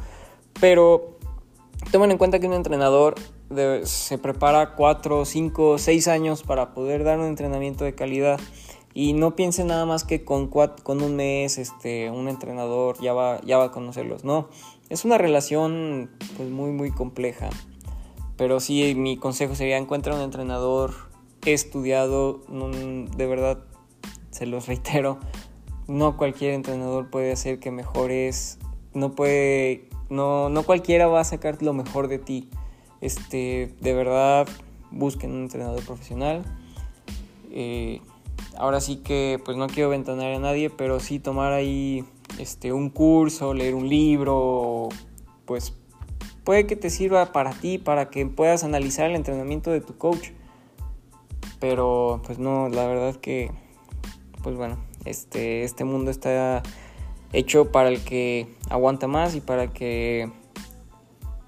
pero 0.61 1.17
tomen 1.91 2.11
en 2.11 2.17
cuenta 2.17 2.39
que 2.39 2.47
un 2.47 2.53
entrenador 2.53 3.15
se 3.83 4.17
prepara 4.17 4.75
4, 4.75 5.25
5, 5.25 5.77
6 5.77 6.07
años 6.07 6.43
para 6.43 6.73
poder 6.73 7.03
dar 7.03 7.19
un 7.19 7.25
entrenamiento 7.25 7.83
de 7.83 7.95
calidad 7.95 8.39
y 8.99 9.13
no 9.13 9.35
piensen 9.35 9.67
nada 9.67 9.85
más 9.85 10.03
que 10.03 10.25
con, 10.25 10.47
con 10.47 11.03
un 11.03 11.15
mes 11.15 11.59
este, 11.59 12.09
un 12.09 12.27
entrenador 12.27 12.99
ya 12.99 13.13
va, 13.13 13.39
ya 13.45 13.59
va 13.59 13.65
a 13.65 13.71
conocerlos, 13.71 14.23
no, 14.23 14.49
es 14.89 15.05
una 15.05 15.19
relación 15.19 16.09
pues 16.35 16.49
muy 16.49 16.71
muy 16.71 16.89
compleja. 16.89 17.51
Pero 18.37 18.59
sí, 18.59 18.95
mi 18.95 19.15
consejo 19.17 19.53
sería 19.53 19.77
encuentra 19.77 20.15
un 20.15 20.21
entrenador 20.21 20.95
estudiado, 21.45 22.41
de 22.47 23.27
verdad, 23.27 23.59
se 24.31 24.47
los 24.47 24.65
reitero, 24.65 25.19
no 25.87 26.17
cualquier 26.17 26.55
entrenador 26.55 27.11
puede 27.11 27.31
hacer 27.31 27.59
que 27.59 27.69
mejores, 27.69 28.57
no 28.95 29.11
puede, 29.11 29.89
no, 30.09 30.49
no 30.49 30.63
cualquiera 30.63 31.05
va 31.05 31.19
a 31.19 31.23
sacar 31.23 31.61
lo 31.61 31.73
mejor 31.73 32.07
de 32.07 32.17
ti. 32.17 32.49
Este, 33.01 33.75
de 33.79 33.93
verdad, 33.93 34.47
busquen 34.89 35.33
un 35.33 35.43
entrenador 35.43 35.85
profesional. 35.85 36.43
Eh, 37.51 38.01
ahora 38.57 38.81
sí 38.81 38.97
que, 38.97 39.39
pues 39.43 39.57
no 39.57 39.67
quiero 39.67 39.89
ventanar 39.89 40.33
a 40.33 40.39
nadie, 40.39 40.69
pero 40.69 40.99
sí 40.99 41.19
tomar 41.19 41.53
ahí 41.53 42.03
este, 42.39 42.73
un 42.73 42.89
curso, 42.89 43.53
leer 43.53 43.75
un 43.75 43.87
libro, 43.89 44.89
pues 45.45 45.73
puede 46.43 46.65
que 46.65 46.75
te 46.75 46.89
sirva 46.89 47.31
para 47.31 47.51
ti, 47.51 47.77
para 47.77 48.09
que 48.09 48.25
puedas 48.25 48.63
analizar 48.63 49.09
el 49.09 49.15
entrenamiento 49.15 49.71
de 49.71 49.81
tu 49.81 49.97
coach. 49.97 50.29
Pero 51.59 52.21
pues 52.25 52.39
no, 52.39 52.69
la 52.69 52.85
verdad 52.85 53.15
que, 53.15 53.51
pues 54.43 54.55
bueno, 54.55 54.77
este, 55.05 55.63
este 55.63 55.83
mundo 55.83 56.11
está 56.11 56.61
hecho 57.33 57.71
para 57.71 57.89
el 57.89 58.03
que 58.03 58.55
aguanta 58.69 59.07
más 59.07 59.35
y 59.35 59.41
para 59.41 59.67
que, 59.73 60.31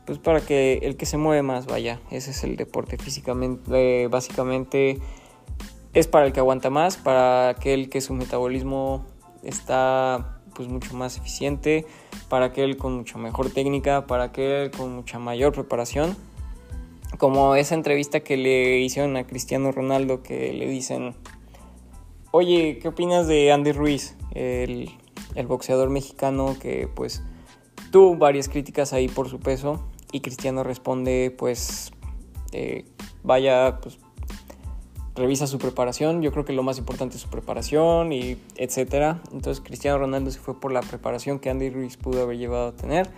pues 0.06 0.18
para 0.18 0.42
que 0.42 0.80
el 0.82 0.98
que 0.98 1.06
se 1.06 1.18
mueve 1.18 1.44
más, 1.44 1.68
vaya, 1.68 2.02
ese 2.12 2.32
es 2.32 2.44
el 2.44 2.56
deporte 2.56 2.98
físicamente, 2.98 4.08
básicamente 4.08 5.00
es 5.94 6.08
para 6.08 6.26
el 6.26 6.34
que 6.34 6.40
aguanta 6.40 6.70
más, 6.70 6.98
para 6.98 7.50
aquel 7.50 7.90
que 7.90 8.02
su 8.02 8.14
metabolismo 8.14 9.06
está 9.44 10.40
pues 10.54 10.68
mucho 10.68 10.94
más 10.96 11.18
eficiente, 11.18 11.86
para 12.28 12.46
aquel 12.46 12.78
con 12.78 12.98
mucha 12.98 13.18
mejor 13.18 13.50
técnica, 13.50 14.08
para 14.08 14.26
aquel 14.26 14.72
con 14.72 14.96
mucha 14.96 15.20
mayor 15.20 15.54
preparación. 15.54 16.16
Como 17.18 17.56
esa 17.56 17.76
entrevista 17.76 18.20
que 18.20 18.38
le 18.38 18.80
hicieron 18.80 19.18
a 19.18 19.26
Cristiano 19.26 19.72
Ronaldo 19.72 20.22
que 20.22 20.54
le 20.54 20.68
dicen, 20.68 21.16
oye, 22.32 22.80
¿qué 22.80 22.88
opinas 22.88 23.28
de 23.28 23.52
Andy 23.52 23.72
Ruiz, 23.72 24.16
el, 24.32 24.92
el 25.36 25.48
boxeador 25.48 25.90
mexicano 25.90 26.56
que 26.62 26.88
pues 26.88 27.24
tuvo 27.92 28.16
varias 28.16 28.48
críticas 28.48 28.94
ahí 28.94 29.08
por 29.08 29.30
su 29.30 29.40
peso? 29.40 29.84
Y 30.12 30.22
Cristiano 30.22 30.64
responde, 30.64 31.34
pues, 31.38 31.92
eh, 32.52 32.86
vaya, 33.24 33.80
pues 33.82 34.00
revisa 35.20 35.46
su 35.46 35.60
preparación. 35.60 36.22
Yo 36.24 36.32
creo 36.32 36.46
que 36.46 36.54
lo 36.54 36.64
más 36.64 36.80
importante 36.80 37.18
es 37.18 37.22
su 37.22 37.30
preparación 37.30 38.12
y 38.12 38.38
etcétera. 38.56 39.22
Entonces 39.32 39.64
Cristiano 39.64 40.00
Ronaldo 40.00 40.32
se 40.32 40.40
fue 40.40 40.60
por 40.60 40.72
la 40.72 40.82
preparación 40.82 41.40
que 41.40 41.50
Andy 41.50 41.70
Ruiz 41.70 41.98
pudo 41.98 42.24
haber 42.24 42.38
llevado 42.38 42.70
a 42.70 42.76
tener. 42.76 43.10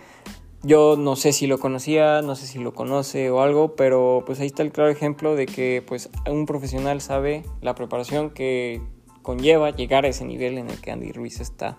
Yo 0.64 0.96
no 0.96 1.16
sé 1.16 1.32
si 1.32 1.46
lo 1.46 1.58
conocía, 1.58 2.22
no 2.22 2.36
sé 2.36 2.46
si 2.46 2.58
lo 2.58 2.72
conoce 2.72 3.30
o 3.30 3.40
algo, 3.40 3.74
pero 3.74 4.22
pues 4.26 4.38
ahí 4.38 4.46
está 4.46 4.62
el 4.62 4.70
claro 4.70 4.90
ejemplo 4.90 5.34
de 5.34 5.46
que 5.46 5.82
pues 5.86 6.10
un 6.30 6.46
profesional 6.46 7.00
sabe 7.00 7.44
la 7.62 7.74
preparación 7.74 8.30
que 8.30 8.80
conlleva 9.22 9.70
llegar 9.70 10.04
a 10.04 10.08
ese 10.08 10.24
nivel 10.24 10.58
en 10.58 10.70
el 10.70 10.80
que 10.80 10.92
Andy 10.92 11.10
Ruiz 11.10 11.40
está. 11.40 11.78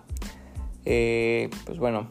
Eh, 0.84 1.48
pues 1.64 1.78
bueno, 1.78 2.08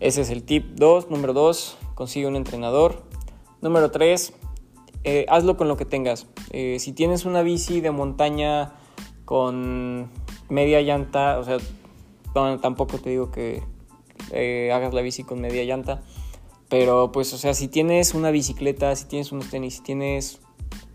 ese 0.00 0.22
es 0.22 0.30
el 0.30 0.42
tip 0.42 0.64
2. 0.74 1.10
Número 1.10 1.32
2, 1.32 1.78
consigue 1.94 2.26
un 2.26 2.36
entrenador. 2.36 3.04
Número 3.62 3.90
3, 3.90 4.32
eh, 5.08 5.24
hazlo 5.28 5.56
con 5.56 5.68
lo 5.68 5.76
que 5.76 5.84
tengas. 5.84 6.26
Eh, 6.50 6.78
si 6.80 6.90
tienes 6.90 7.26
una 7.26 7.42
bici 7.42 7.80
de 7.80 7.92
montaña 7.92 8.72
con 9.24 10.10
media 10.48 10.80
llanta, 10.80 11.38
o 11.38 11.44
sea, 11.44 11.58
tampoco 12.60 12.98
te 12.98 13.10
digo 13.10 13.30
que 13.30 13.62
eh, 14.32 14.72
hagas 14.74 14.92
la 14.92 15.02
bici 15.02 15.22
con 15.22 15.40
media 15.40 15.62
llanta, 15.62 16.02
pero 16.68 17.12
pues, 17.12 17.32
o 17.34 17.38
sea, 17.38 17.54
si 17.54 17.68
tienes 17.68 18.14
una 18.14 18.32
bicicleta, 18.32 18.96
si 18.96 19.04
tienes 19.04 19.30
unos 19.30 19.48
tenis, 19.48 19.74
si 19.76 19.82
tienes 19.84 20.40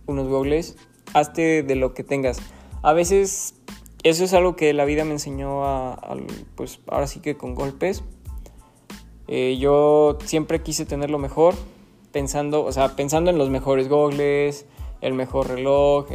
unos 0.08 0.28
goggles, 0.28 0.76
hazte 1.13 1.63
de 1.63 1.76
lo 1.76 1.93
que 1.93 2.04
tengas. 2.04 2.39
A 2.82 2.91
veces 2.91 3.56
eso 4.04 4.26
es 4.26 4.34
algo 4.34 4.58
que 4.58 4.74
la 4.74 4.84
vida 4.84 5.06
me 5.06 5.12
enseñó 5.12 5.63
a, 5.63 6.17
pues 6.56 6.82
ahora 6.88 7.08
sí 7.08 7.21
que 7.21 7.38
con 7.38 7.56
golpes. 7.56 8.04
yo 9.30 10.17
siempre 10.26 10.62
quise 10.62 10.86
tener 10.86 11.10
lo 11.10 11.17
mejor, 11.17 11.56
pensando, 12.12 12.63
o 12.63 12.71
sea, 12.71 12.95
pensando 12.95 13.30
en 13.32 13.38
los 13.38 13.50
mejores 13.50 13.89
gogles, 13.89 14.65
el 15.02 15.13
mejor 15.13 15.47
reloj, 15.47 16.08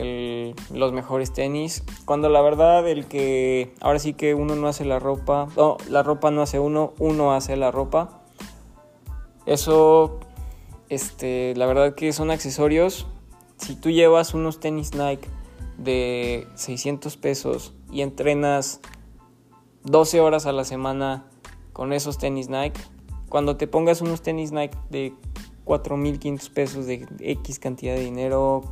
los 0.72 0.92
mejores 0.92 1.32
tenis, 1.32 1.82
cuando 2.04 2.28
la 2.28 2.40
verdad 2.40 2.88
el 2.88 3.06
que 3.06 3.74
ahora 3.80 3.98
sí 3.98 4.14
que 4.14 4.35
uno 4.35 4.54
no 4.54 4.68
hace 4.68 4.85
la 4.85 5.00
ropa, 5.00 5.48
no, 5.56 5.76
la 5.88 6.02
ropa 6.04 6.30
no 6.30 6.40
hace 6.40 6.61
uno, 6.61 6.94
uno 6.98 7.32
hace 7.32 7.56
la 7.56 7.72
ropa. 7.72 8.22
Eso, 9.44 10.20
este, 10.88 11.54
la 11.56 11.66
verdad 11.66 11.94
que 11.94 12.12
son 12.12 12.30
accesorios. 12.30 13.06
Si 13.56 13.74
tú 13.74 13.90
llevas 13.90 14.35
unos 14.35 14.61
tenis 14.61 14.94
Nike 14.94 15.28
de 15.78 16.46
600 16.54 17.16
pesos 17.16 17.74
y 17.90 18.02
entrenas 18.02 18.80
12 19.82 20.20
horas 20.20 20.46
a 20.46 20.52
la 20.52 20.64
semana 20.64 21.26
con 21.72 21.92
esos 21.92 22.18
tenis 22.18 22.48
Nike, 22.48 22.80
cuando 23.28 23.56
te 23.56 23.66
pongas 23.66 24.00
unos 24.00 24.22
tenis 24.22 24.52
Nike 24.52 24.76
de 24.90 25.12
4.500 25.66 26.50
pesos 26.50 26.87
de 26.87 27.07
X 27.20 27.59
cantidad 27.59 27.94
de 27.94 28.00
dinero, 28.00 28.62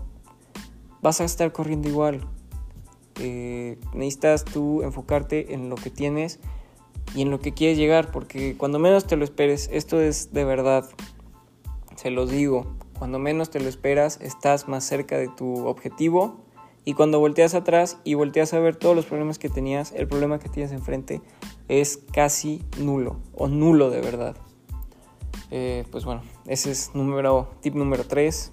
vas 1.03 1.21
a 1.21 1.25
estar 1.25 1.53
corriendo 1.53 1.89
igual. 1.89 2.21
Eh, 3.21 3.79
necesitas 3.93 4.45
tú 4.45 4.83
enfocarte 4.83 5.53
en 5.55 5.69
lo 5.69 5.77
que 5.77 5.91
tienes 5.91 6.41
y 7.15 7.23
en 7.23 7.31
lo 7.31 7.41
que 7.41 7.53
quieres 7.53 7.77
llegar, 7.77 8.11
porque 8.11 8.57
cuando 8.57 8.79
menos 8.79 9.07
te 9.07 9.17
lo 9.17 9.25
esperes, 9.25 9.69
esto 9.73 10.01
es 10.01 10.33
de 10.33 10.45
verdad, 10.45 10.89
se 11.97 12.11
los 12.11 12.31
digo, 12.31 12.75
cuando 12.99 13.19
menos 13.19 13.51
te 13.51 13.61
lo 13.61 13.69
esperas, 13.69 14.19
estás 14.23 14.69
más 14.69 14.85
cerca 14.85 15.19
de 15.19 15.29
tu 15.29 15.67
objetivo 15.67 16.45
y 16.85 16.95
cuando 16.95 17.19
volteas 17.21 17.55
atrás 17.55 17.99
y 18.05 18.15
volteas 18.15 18.55
a 18.55 18.61
ver 18.61 18.77
todos 18.77 18.95
los 18.97 19.07
problemas 19.07 19.39
que 19.39 19.49
tenías, 19.49 19.93
el 19.93 20.07
problema 20.09 20.39
que 20.39 20.49
tienes 20.49 20.73
enfrente 20.73 21.23
es 21.69 21.99
casi 22.13 22.63
nulo 22.79 23.21
o 23.35 23.49
nulo 23.49 23.91
de 23.91 24.01
verdad. 24.01 24.37
Eh, 25.51 25.85
pues 25.91 26.05
bueno, 26.05 26.23
ese 26.47 26.71
es 26.71 26.95
número, 26.95 27.51
tip 27.61 27.75
número 27.75 28.05
3. 28.05 28.53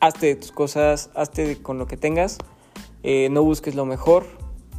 Hazte 0.00 0.26
de 0.26 0.36
tus 0.36 0.52
cosas, 0.52 1.10
hazte 1.14 1.60
con 1.62 1.78
lo 1.78 1.86
que 1.86 1.96
tengas. 1.96 2.38
Eh, 3.02 3.28
no 3.30 3.42
busques 3.42 3.74
lo 3.74 3.84
mejor, 3.84 4.26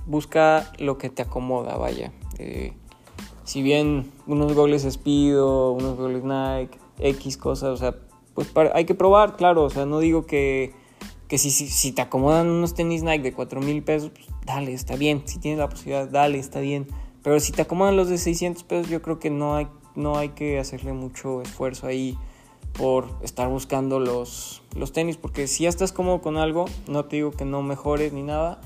busca 0.06 0.72
lo 0.80 0.98
que 0.98 1.10
te 1.10 1.22
acomoda, 1.22 1.78
vaya. 1.78 2.12
Eh, 2.38 2.74
si 3.44 3.62
bien 3.62 4.12
unos 4.28 4.54
goggles 4.54 4.88
Speedo, 4.90 5.72
unos 5.72 5.98
goggles 5.98 6.24
Nike, 6.24 6.80
X 7.00 7.38
cosas, 7.38 7.70
o 7.70 7.78
sea, 7.78 7.96
pues 8.34 8.52
hay 8.74 8.86
que 8.86 8.96
probar, 8.96 9.38
claro, 9.38 9.64
o 9.64 9.70
sea, 9.70 9.86
no 9.86 10.00
digo 10.00 10.26
que, 10.26 10.74
que 11.28 11.38
si, 11.38 11.52
si, 11.52 11.92
te 11.92 12.02
acomodan 12.02 12.48
unos 12.48 12.74
tenis 12.74 13.04
Nike 13.04 13.24
de 13.24 13.34
4 13.34 13.62
mil 13.62 13.84
pesos, 13.84 14.10
pues 14.10 14.28
dale, 14.46 14.74
está 14.74 14.96
bien, 14.96 15.24
si 15.26 15.40
tienes 15.40 15.60
la 15.60 15.70
posibilidad, 15.70 16.10
dale, 16.10 16.40
está 16.40 16.60
bien. 16.60 16.88
Pero 17.24 17.40
si 17.40 17.52
te 17.52 17.62
acomodan 17.62 17.96
los 17.96 18.10
de 18.10 18.18
600 18.18 18.64
pesos, 18.64 18.90
yo 18.90 19.02
creo 19.02 19.20
que 19.20 19.30
no 19.30 19.56
hay, 19.56 19.68
no 19.96 20.18
hay 20.18 20.30
que 20.30 20.60
hacerle 20.60 20.94
mucho 20.94 21.42
esfuerzo 21.42 21.88
ahí 21.88 22.18
por 22.74 23.08
estar 23.22 23.48
buscando 23.48 24.00
los, 24.00 24.62
los 24.76 24.92
tenis, 24.92 25.18
porque 25.18 25.48
si 25.48 25.64
ya 25.64 25.70
estás 25.70 25.92
cómodo 25.92 26.22
con 26.22 26.38
algo, 26.38 26.66
no 26.88 27.06
te 27.06 27.18
digo 27.18 27.32
que 27.32 27.46
no 27.46 27.62
mejores 27.62 28.12
ni 28.12 28.24
nada, 28.24 28.60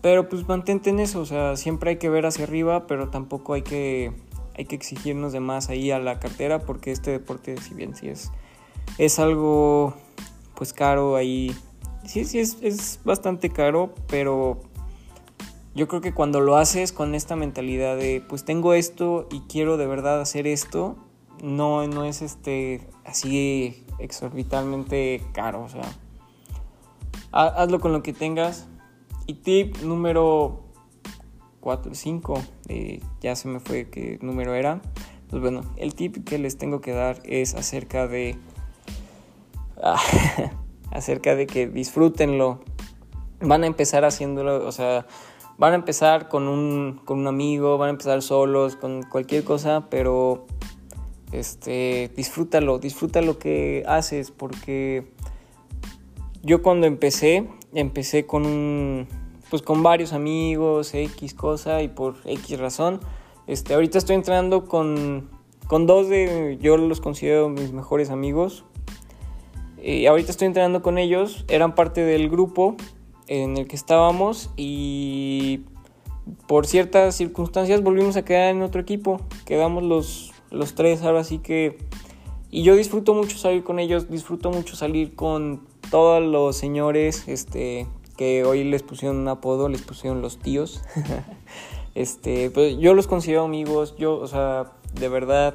pero 0.00 0.28
pues 0.28 0.46
mantente 0.48 0.90
en 0.90 0.98
eso, 0.98 1.20
o 1.20 1.26
sea, 1.26 1.56
siempre 1.56 1.90
hay 1.90 1.96
que 1.96 2.08
ver 2.08 2.26
hacia 2.26 2.44
arriba, 2.44 2.86
pero 2.88 3.08
tampoco 3.08 3.54
hay 3.54 3.62
que, 3.62 4.12
hay 4.56 4.64
que 4.64 4.74
exigirnos 4.74 5.32
de 5.32 5.40
más 5.40 5.68
ahí 5.68 5.92
a 5.92 6.00
la 6.00 6.18
cartera, 6.18 6.60
porque 6.60 6.90
este 6.90 7.12
deporte, 7.12 7.56
si 7.58 7.74
bien 7.74 7.94
sí 7.94 8.08
es, 8.08 8.32
es 8.98 9.18
algo 9.20 9.94
pues 10.56 10.72
caro 10.72 11.14
ahí, 11.14 11.54
sí, 12.04 12.24
sí 12.24 12.40
es, 12.40 12.58
es 12.62 13.00
bastante 13.04 13.50
caro, 13.50 13.94
pero 14.08 14.60
yo 15.74 15.88
creo 15.88 16.00
que 16.00 16.12
cuando 16.12 16.40
lo 16.40 16.56
haces 16.56 16.92
con 16.92 17.14
esta 17.14 17.36
mentalidad 17.36 17.96
de, 17.96 18.22
pues 18.26 18.44
tengo 18.44 18.74
esto 18.74 19.26
y 19.30 19.40
quiero 19.40 19.76
de 19.76 19.86
verdad 19.86 20.20
hacer 20.20 20.46
esto, 20.46 20.96
no, 21.42 21.86
no 21.86 22.04
es 22.04 22.22
este 22.22 22.86
así 23.04 23.84
exorbitalmente 23.98 25.22
caro, 25.32 25.62
o 25.62 25.68
sea, 25.68 25.82
hazlo 27.32 27.80
con 27.80 27.92
lo 27.92 28.02
que 28.02 28.12
tengas. 28.12 28.68
Y 29.26 29.34
tip 29.34 29.76
número 29.82 30.64
4, 31.60 31.94
5, 31.94 32.42
eh, 32.68 33.00
ya 33.20 33.36
se 33.36 33.48
me 33.48 33.60
fue 33.60 33.88
qué 33.88 34.18
número 34.20 34.54
era. 34.54 34.80
Pues 35.30 35.40
bueno, 35.40 35.62
el 35.76 35.94
tip 35.94 36.24
que 36.24 36.38
les 36.38 36.58
tengo 36.58 36.80
que 36.80 36.92
dar 36.92 37.22
es 37.24 37.54
acerca 37.54 38.06
de... 38.06 38.36
acerca 40.90 41.34
de 41.34 41.46
que 41.46 41.66
disfrútenlo. 41.66 42.60
Van 43.40 43.64
a 43.64 43.66
empezar 43.66 44.04
haciéndolo, 44.04 44.66
o 44.66 44.72
sea, 44.72 45.06
van 45.62 45.74
a 45.74 45.76
empezar 45.76 46.28
con 46.28 46.48
un, 46.48 47.00
con 47.04 47.20
un 47.20 47.28
amigo, 47.28 47.78
van 47.78 47.86
a 47.86 47.90
empezar 47.90 48.20
solos, 48.20 48.74
con 48.74 49.04
cualquier 49.04 49.44
cosa, 49.44 49.86
pero 49.90 50.44
este, 51.30 52.10
disfrútalo, 52.16 52.80
disfruta 52.80 53.22
lo 53.22 53.38
que 53.38 53.84
haces, 53.86 54.32
porque 54.32 55.06
yo 56.42 56.62
cuando 56.62 56.88
empecé, 56.88 57.48
empecé 57.74 58.26
con 58.26 58.44
un, 58.44 59.06
pues 59.50 59.62
con 59.62 59.84
varios 59.84 60.12
amigos, 60.12 60.94
X 60.94 61.32
cosa, 61.32 61.80
y 61.80 61.86
por 61.86 62.16
X 62.24 62.58
razón, 62.58 62.98
este, 63.46 63.74
ahorita 63.74 63.98
estoy 63.98 64.16
entrenando 64.16 64.64
con, 64.64 65.30
con 65.68 65.86
dos 65.86 66.08
de, 66.08 66.58
yo 66.60 66.76
los 66.76 67.00
considero 67.00 67.48
mis 67.48 67.70
mejores 67.70 68.10
amigos, 68.10 68.64
y 69.80 70.06
ahorita 70.06 70.32
estoy 70.32 70.48
entrenando 70.48 70.82
con 70.82 70.98
ellos, 70.98 71.44
eran 71.46 71.76
parte 71.76 72.00
del 72.00 72.28
grupo 72.30 72.76
en 73.26 73.56
el 73.56 73.66
que 73.66 73.76
estábamos 73.76 74.50
y 74.56 75.60
por 76.46 76.66
ciertas 76.66 77.16
circunstancias 77.16 77.82
volvimos 77.82 78.16
a 78.16 78.24
quedar 78.24 78.50
en 78.50 78.62
otro 78.62 78.80
equipo. 78.80 79.20
Quedamos 79.44 79.82
los, 79.82 80.32
los 80.50 80.74
tres 80.74 81.02
ahora 81.02 81.24
sí 81.24 81.38
que... 81.38 81.78
Y 82.50 82.64
yo 82.64 82.76
disfruto 82.76 83.14
mucho 83.14 83.38
salir 83.38 83.64
con 83.64 83.78
ellos, 83.78 84.10
disfruto 84.10 84.50
mucho 84.50 84.76
salir 84.76 85.14
con 85.14 85.66
todos 85.90 86.22
los 86.22 86.54
señores, 86.54 87.26
este, 87.26 87.86
que 88.16 88.44
hoy 88.44 88.62
les 88.64 88.82
pusieron 88.82 89.16
un 89.16 89.28
apodo, 89.28 89.70
les 89.70 89.80
pusieron 89.80 90.20
los 90.20 90.38
tíos. 90.38 90.82
este, 91.94 92.50
pues 92.50 92.76
yo 92.78 92.92
los 92.92 93.06
considero 93.06 93.44
amigos, 93.44 93.96
yo, 93.96 94.18
o 94.18 94.26
sea, 94.26 94.72
de 94.94 95.08
verdad 95.08 95.54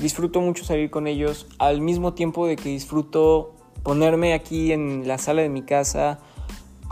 disfruto 0.00 0.40
mucho 0.40 0.64
salir 0.64 0.90
con 0.90 1.06
ellos, 1.06 1.46
al 1.58 1.80
mismo 1.80 2.14
tiempo 2.14 2.46
de 2.46 2.56
que 2.56 2.68
disfruto 2.68 3.54
ponerme 3.82 4.32
aquí 4.32 4.72
en 4.72 5.06
la 5.06 5.18
sala 5.18 5.42
de 5.42 5.48
mi 5.48 5.62
casa, 5.62 6.20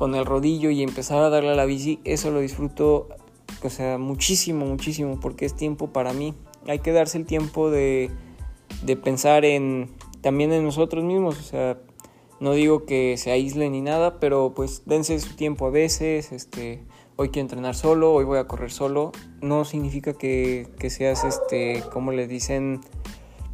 con 0.01 0.15
el 0.15 0.25
rodillo 0.25 0.71
y 0.71 0.83
empezar 0.83 1.23
a 1.23 1.29
darle 1.29 1.51
a 1.51 1.55
la 1.55 1.67
bici, 1.67 2.01
eso 2.05 2.31
lo 2.31 2.41
disfruto, 2.41 3.09
o 3.63 3.69
sea, 3.69 3.99
muchísimo, 3.99 4.65
muchísimo, 4.65 5.21
porque 5.21 5.45
es 5.45 5.55
tiempo 5.55 5.89
para 5.89 6.15
mí. 6.15 6.33
Hay 6.67 6.79
que 6.79 6.91
darse 6.91 7.19
el 7.19 7.27
tiempo 7.27 7.71
de, 7.71 8.11
de 8.83 8.97
pensar 8.97 9.45
en 9.45 9.91
también 10.23 10.55
en 10.55 10.65
nosotros 10.65 11.05
mismos, 11.05 11.39
o 11.39 11.43
sea, 11.43 11.79
no 12.41 12.55
digo 12.55 12.87
que 12.87 13.19
se 13.19 13.31
aíslen 13.31 13.73
ni 13.73 13.83
nada, 13.83 14.21
pero 14.21 14.55
pues 14.55 14.85
dense 14.87 15.21
su 15.21 15.37
tiempo 15.37 15.67
a 15.67 15.71
veces, 15.71 16.33
este, 16.33 16.83
hoy 17.17 17.29
quiero 17.29 17.45
entrenar 17.45 17.75
solo, 17.75 18.15
hoy 18.15 18.25
voy 18.25 18.39
a 18.39 18.47
correr 18.47 18.73
solo, 18.73 19.13
no 19.43 19.67
significa 19.67 20.15
que, 20.15 20.67
que 20.79 20.89
seas, 20.89 21.25
este, 21.25 21.85
como 21.93 22.11
le 22.13 22.27
dicen 22.27 22.81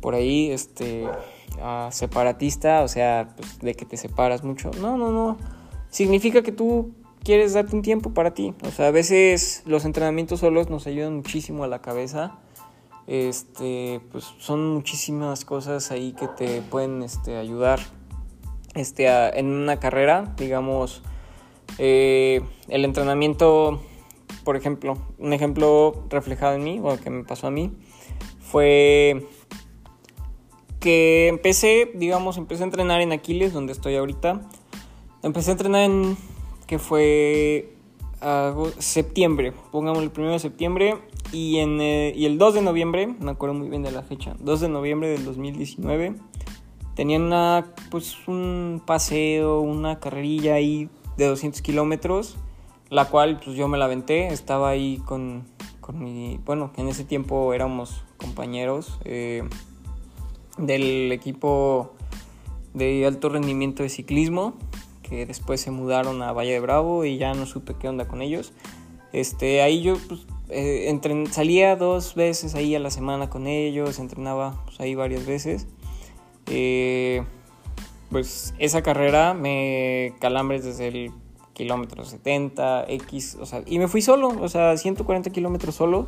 por 0.01 0.15
ahí, 0.15 0.53
este, 0.53 1.07
uh, 1.57 1.91
separatista, 1.91 2.83
o 2.83 2.89
sea, 2.89 3.35
pues, 3.37 3.59
de 3.59 3.75
que 3.75 3.85
te 3.85 3.97
separas 3.97 4.45
mucho, 4.45 4.71
no, 4.81 4.97
no, 4.97 5.11
no, 5.11 5.56
significa 5.97 6.43
que 6.43 6.53
tú 6.53 6.93
quieres 7.25 7.55
darte 7.55 7.75
un 7.75 7.81
tiempo 7.81 8.11
para 8.13 8.35
ti. 8.35 8.53
O 8.67 8.71
sea, 8.71 8.89
a 8.89 8.91
veces 8.91 9.63
los 9.65 9.87
entrenamientos 9.87 10.41
solos 10.41 10.69
nos 10.69 10.87
ayudan 10.87 11.17
muchísimo 11.17 11.65
a 11.65 11.69
la 11.69 11.81
cabeza. 11.81 12.39
Este, 13.07 14.03
pues 14.13 14.25
son 14.39 14.75
muchísimas 14.75 15.47
cosas 15.47 15.91
ahí 15.91 16.13
que 16.13 16.29
te 16.29 16.61
pueden 16.61 17.03
este, 17.03 17.39
ayudar 17.39 17.81
este, 18.75 19.07
en 19.39 19.47
una 19.47 19.81
carrera. 19.81 20.35
Digamos, 20.37 21.03
eh, 21.79 22.43
el 22.69 22.85
entrenamiento, 22.85 23.81
por 24.45 24.57
ejemplo, 24.57 24.99
un 25.19 25.33
ejemplo 25.33 26.05
reflejado 26.11 26.57
en 26.57 26.65
mí, 26.65 26.79
o 26.83 26.99
que 26.99 27.09
me 27.09 27.25
pasó 27.25 27.47
a 27.47 27.51
mí, 27.51 27.73
fue 28.39 29.27
que 30.79 31.29
empecé, 31.29 31.91
digamos, 31.95 32.37
empecé 32.37 32.65
a 32.65 32.67
entrenar 32.67 33.01
en 33.01 33.13
Aquiles, 33.13 33.55
donde 33.55 33.73
estoy 33.73 33.97
ahorita. 33.97 34.43
Empecé 35.23 35.51
a 35.51 35.53
entrenar 35.53 35.83
en 35.83 36.17
que 36.67 36.79
fue 36.79 37.77
septiembre, 38.79 39.53
pongamos 39.71 40.03
el 40.03 40.11
1 40.17 40.33
de 40.33 40.39
septiembre 40.39 40.99
y, 41.33 41.59
en, 41.59 41.81
eh, 41.81 42.13
y 42.17 42.27
el 42.27 42.39
2 42.39 42.55
de 42.55 42.63
noviembre, 42.63 43.07
me 43.07 43.31
acuerdo 43.31 43.55
muy 43.55 43.69
bien 43.69 43.83
de 43.83 43.93
la 43.93 44.03
fecha, 44.03 44.35
2 44.41 44.61
de 44.61 44.69
noviembre 44.69 45.09
del 45.09 45.25
2019, 45.25 46.17
tenían 46.95 47.23
una, 47.23 47.75
pues 47.91 48.17
un 48.27 48.83
paseo, 48.85 49.61
una 49.61 50.01
carrerilla 50.01 50.55
ahí 50.55 50.89
de 51.17 51.27
200 51.27 51.63
kilómetros, 51.63 52.37
la 52.91 53.07
cual 53.07 53.41
pues 53.45 53.57
yo 53.57 53.69
me 53.69 53.79
la 53.79 53.85
aventé, 53.85 54.29
estaba 54.29 54.71
ahí 54.71 55.01
con, 55.05 55.45
con 55.81 56.03
mi, 56.03 56.41
bueno, 56.45 56.73
en 56.77 56.89
ese 56.89 57.05
tiempo 57.05 57.53
éramos 57.53 58.03
compañeros 58.17 58.99
eh, 59.05 59.43
del 60.59 61.13
equipo 61.13 61.93
de 62.75 63.07
alto 63.07 63.29
rendimiento 63.29 63.83
de 63.83 63.89
ciclismo, 63.89 64.55
que 65.09 65.27
después 65.27 65.61
se 65.61 65.71
mudaron 65.71 66.23
a 66.23 66.33
Valle 66.33 66.53
de 66.53 66.61
Bravo 66.61 67.05
y 67.05 67.19
ya 67.19 67.35
no 67.35 67.47
supe 67.47 67.75
qué 67.79 67.89
onda 67.89 68.09
con 68.09 68.23
ellos. 68.23 68.53
Este, 69.13 69.63
ahí 69.63 69.83
yo 69.83 69.97
pues, 70.09 70.27
eh, 70.49 71.01
salía 71.31 71.77
dos 71.77 72.15
veces 72.15 72.55
ahí 72.55 72.75
a 72.75 72.81
la 72.81 72.91
semana 72.91 73.31
con 73.31 73.47
ellos, 73.47 73.99
entrenaba 73.99 74.61
pues, 74.65 74.81
ahí 74.81 74.95
varias 74.95 75.27
veces. 75.27 75.67
Eh, 76.47 77.23
pues 78.11 78.55
esa 78.59 78.83
carrera 78.83 79.35
me 79.35 80.15
calambres 80.21 80.65
desde 80.65 80.89
el 80.89 81.13
kilómetro 81.55 82.05
70, 82.05 82.85
X, 82.89 83.39
o 83.41 83.47
sea, 83.47 83.63
y 83.67 83.79
me 83.79 83.89
fui 83.89 84.03
solo, 84.03 84.29
o 84.29 84.49
sea, 84.49 84.77
140 84.77 85.31
kilómetros 85.31 85.75
solo, 85.75 86.07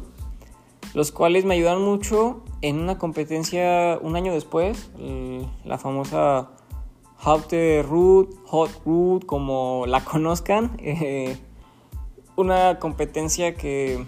los 0.95 1.11
cuales 1.11 1.45
me 1.45 1.55
ayudaron 1.55 1.85
mucho 1.85 2.45
en 2.61 2.79
una 2.79 2.99
competencia 2.99 3.99
un 4.03 4.15
año 4.15 4.33
después, 4.33 4.91
la 5.65 5.79
famosa 5.79 6.51
Haute 7.21 7.83
Route, 7.83 8.35
Hot 8.47 8.71
Route, 8.85 9.27
como 9.27 9.85
la 9.87 10.05
conozcan. 10.05 10.77
Eh, 10.79 11.37
una 12.37 12.79
competencia 12.79 13.55
que, 13.55 14.05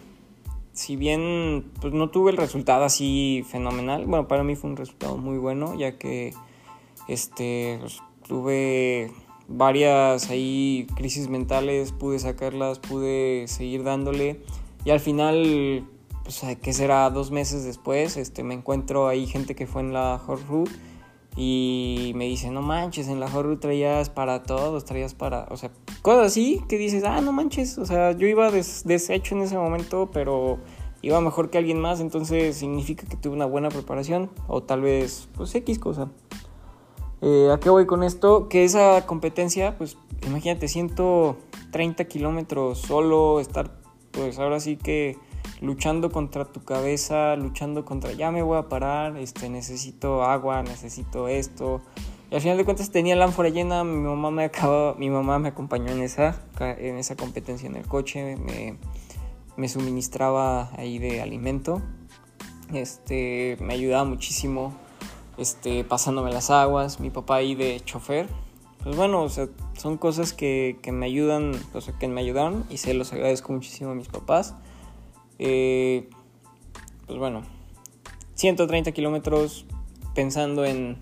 si 0.73 0.95
bien 0.95 1.73
pues, 1.81 1.93
no 1.93 2.11
tuve 2.11 2.31
el 2.31 2.37
resultado 2.37 2.85
así 2.85 3.45
fenomenal, 3.49 4.07
bueno, 4.07 4.29
para 4.29 4.45
mí 4.45 4.55
fue 4.55 4.71
un 4.71 4.77
resultado 4.77 5.17
muy 5.17 5.39
bueno, 5.39 5.75
ya 5.75 5.99
que 5.99 6.33
este, 7.09 7.79
pues, 7.81 8.01
tuve 8.29 9.11
varias 9.49 10.31
ahí 10.31 10.87
crisis 10.95 11.29
mentales, 11.29 11.91
pude 11.91 12.21
sacarlas, 12.21 12.79
pude 12.79 13.49
seguir 13.49 13.83
dándole. 13.83 14.41
Y 14.85 14.91
al 14.91 15.01
final, 15.01 15.85
pues, 16.23 16.43
¿qué 16.63 16.73
será? 16.73 17.11
Dos 17.11 17.33
meses 17.33 17.65
después, 17.65 18.17
este, 18.17 18.45
me 18.45 18.55
encuentro 18.55 19.09
ahí 19.09 19.27
gente 19.27 19.57
que 19.57 19.67
fue 19.67 19.83
en 19.83 19.93
la 19.93 20.19
Hot 20.25 20.41
Route 20.49 20.71
y 21.43 22.13
me 22.17 22.27
dice, 22.27 22.51
no 22.51 22.61
manches, 22.61 23.09
en 23.09 23.19
la 23.19 23.25
Horror 23.25 23.59
traías 23.59 24.11
para 24.11 24.43
todos, 24.43 24.85
traías 24.85 25.15
para, 25.15 25.47
o 25.49 25.57
sea, 25.57 25.71
cosas 26.03 26.27
así 26.27 26.61
que 26.69 26.77
dices, 26.77 27.03
ah, 27.07 27.23
no 27.23 27.33
manches, 27.33 27.79
o 27.79 27.87
sea, 27.87 28.13
yo 28.13 28.27
iba 28.27 28.51
deshecho 28.51 29.35
en 29.35 29.41
ese 29.41 29.57
momento, 29.57 30.11
pero 30.13 30.59
iba 31.01 31.19
mejor 31.23 31.49
que 31.49 31.57
alguien 31.57 31.81
más, 31.81 32.01
entonces 32.01 32.57
significa 32.57 33.07
que 33.07 33.17
tuve 33.17 33.33
una 33.33 33.47
buena 33.47 33.71
preparación, 33.71 34.29
o 34.49 34.63
tal 34.63 34.83
vez, 34.83 35.31
pues 35.35 35.55
X 35.55 35.79
cosa. 35.79 36.11
Eh, 37.23 37.49
¿A 37.51 37.59
qué 37.59 37.71
voy 37.71 37.87
con 37.87 38.03
esto? 38.03 38.51
Que 38.51 38.65
esa 38.65 39.07
competencia, 39.07 39.79
pues 39.79 39.97
imagínate, 40.27 40.69
130 40.69 42.05
kilómetros 42.05 42.81
solo, 42.81 43.41
estar, 43.41 43.81
pues 44.11 44.39
ahora 44.39 44.61
sí 44.61 44.77
que 44.77 45.17
luchando 45.61 46.11
contra 46.11 46.47
tu 46.47 46.65
cabeza, 46.65 47.37
luchando 47.37 47.85
contra 47.85 48.13
ya 48.13 48.31
me 48.31 48.43
voy 48.43 48.59
a 48.59 48.69
parar, 48.69 49.17
este, 49.17 49.49
necesito 49.49 50.25
agua, 50.25 50.63
necesito 50.63 51.29
esto. 51.29 51.83
Y 52.31 52.35
al 52.35 52.41
final 52.41 52.57
de 52.57 52.65
cuentas 52.65 52.91
tenía 52.91 53.17
la 53.17 53.27
ánfora 53.27 53.49
llena, 53.49 53.85
mi 53.85 54.01
mamá 54.01 54.31
me 54.31 54.45
acababa, 54.45 54.95
mi 54.95 55.11
mamá 55.11 55.39
me 55.39 55.49
acompañó 55.49 55.91
en 55.91 56.03
esa, 56.03 56.41
en 56.61 56.97
esa 56.97 57.17
competencia 57.17 57.69
en 57.69 57.77
el 57.77 57.87
coche, 57.87 58.37
me, 58.37 58.77
me 59.57 59.69
suministraba 59.69 60.71
ahí 60.77 60.99
de 60.99 61.21
alimento, 61.21 61.83
este, 62.73 63.57
me 63.61 63.75
ayudaba 63.75 64.05
muchísimo, 64.05 64.73
este, 65.37 65.85
pasándome 65.85 66.33
las 66.33 66.51
aguas, 66.51 67.01
mi 67.01 67.11
papá 67.11 67.37
ahí 67.37 67.55
de 67.55 67.81
chofer. 67.85 68.29
Pues 68.83 68.97
bueno, 68.97 69.23
o 69.23 69.29
sea, 69.29 69.49
son 69.77 69.99
cosas 69.99 70.33
que, 70.33 70.79
que 70.81 70.93
me 70.93 71.05
ayudan, 71.05 71.53
o 71.75 71.81
sea, 71.83 71.99
que 71.99 72.09
me 72.09 72.21
ayudaron 72.21 72.65
y 72.71 72.79
se 72.79 72.95
los 72.95 73.13
agradezco 73.13 73.53
muchísimo 73.53 73.91
a 73.91 73.95
mis 73.95 74.09
papás. 74.09 74.55
Eh, 75.43 76.07
pues 77.07 77.19
bueno, 77.19 77.43
130 78.35 78.93
kilómetros 78.93 79.65
pensando 80.15 80.67
en 80.67 80.99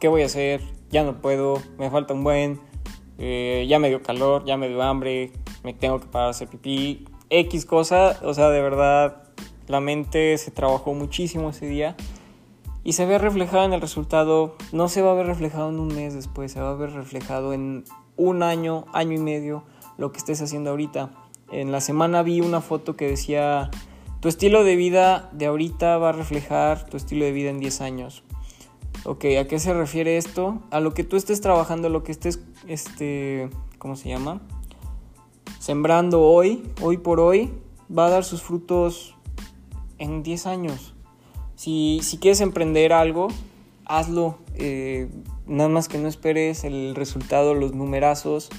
qué 0.00 0.08
voy 0.08 0.22
a 0.22 0.24
hacer, 0.24 0.62
ya 0.90 1.04
no 1.04 1.20
puedo, 1.20 1.60
me 1.76 1.90
falta 1.90 2.14
un 2.14 2.24
buen, 2.24 2.60
eh, 3.18 3.66
ya 3.68 3.78
me 3.78 3.90
dio 3.90 4.02
calor, 4.02 4.46
ya 4.46 4.56
me 4.56 4.68
dio 4.68 4.82
hambre, 4.82 5.32
me 5.64 5.74
tengo 5.74 6.00
que 6.00 6.06
parar 6.06 6.28
a 6.28 6.30
hacer 6.30 6.48
pipí, 6.48 7.04
X 7.28 7.66
cosa, 7.66 8.18
o 8.22 8.32
sea, 8.32 8.48
de 8.48 8.62
verdad, 8.62 9.24
la 9.66 9.80
mente 9.80 10.38
se 10.38 10.50
trabajó 10.50 10.94
muchísimo 10.94 11.50
ese 11.50 11.66
día 11.66 11.94
y 12.84 12.94
se 12.94 13.04
ve 13.04 13.18
reflejado 13.18 13.66
en 13.66 13.74
el 13.74 13.82
resultado, 13.82 14.56
no 14.72 14.88
se 14.88 15.02
va 15.02 15.10
a 15.10 15.14
ver 15.14 15.26
reflejado 15.26 15.68
en 15.68 15.78
un 15.78 15.88
mes 15.88 16.14
después, 16.14 16.52
se 16.52 16.60
va 16.62 16.70
a 16.70 16.74
ver 16.74 16.92
reflejado 16.92 17.52
en 17.52 17.84
un 18.16 18.42
año, 18.42 18.86
año 18.94 19.12
y 19.12 19.20
medio, 19.20 19.64
lo 19.98 20.10
que 20.10 20.16
estés 20.16 20.40
haciendo 20.40 20.70
ahorita. 20.70 21.10
En 21.50 21.72
la 21.72 21.80
semana 21.80 22.22
vi 22.22 22.40
una 22.40 22.60
foto 22.60 22.96
que 22.96 23.08
decía, 23.08 23.70
tu 24.20 24.28
estilo 24.28 24.64
de 24.64 24.76
vida 24.76 25.30
de 25.32 25.46
ahorita 25.46 25.96
va 25.98 26.10
a 26.10 26.12
reflejar 26.12 26.86
tu 26.86 26.96
estilo 26.96 27.24
de 27.24 27.32
vida 27.32 27.50
en 27.50 27.58
10 27.58 27.80
años. 27.80 28.22
Ok, 29.04 29.24
¿a 29.40 29.46
qué 29.46 29.58
se 29.58 29.72
refiere 29.72 30.16
esto? 30.16 30.60
A 30.70 30.80
lo 30.80 30.92
que 30.92 31.04
tú 31.04 31.16
estés 31.16 31.40
trabajando, 31.40 31.88
lo 31.88 32.02
que 32.02 32.12
estés, 32.12 32.40
este, 32.66 33.48
¿cómo 33.78 33.96
se 33.96 34.08
llama? 34.08 34.40
Sembrando 35.58 36.22
hoy, 36.22 36.64
hoy 36.82 36.98
por 36.98 37.20
hoy, 37.20 37.52
va 37.96 38.06
a 38.06 38.10
dar 38.10 38.24
sus 38.24 38.42
frutos 38.42 39.14
en 39.98 40.22
10 40.22 40.46
años. 40.46 40.94
Si, 41.54 42.00
si 42.02 42.18
quieres 42.18 42.40
emprender 42.40 42.92
algo, 42.92 43.28
hazlo. 43.86 44.38
Eh, 44.54 45.08
nada 45.46 45.68
más 45.68 45.88
que 45.88 45.98
no 45.98 46.08
esperes 46.08 46.64
el 46.64 46.94
resultado, 46.94 47.54
los 47.54 47.72
numerazos, 47.74 48.50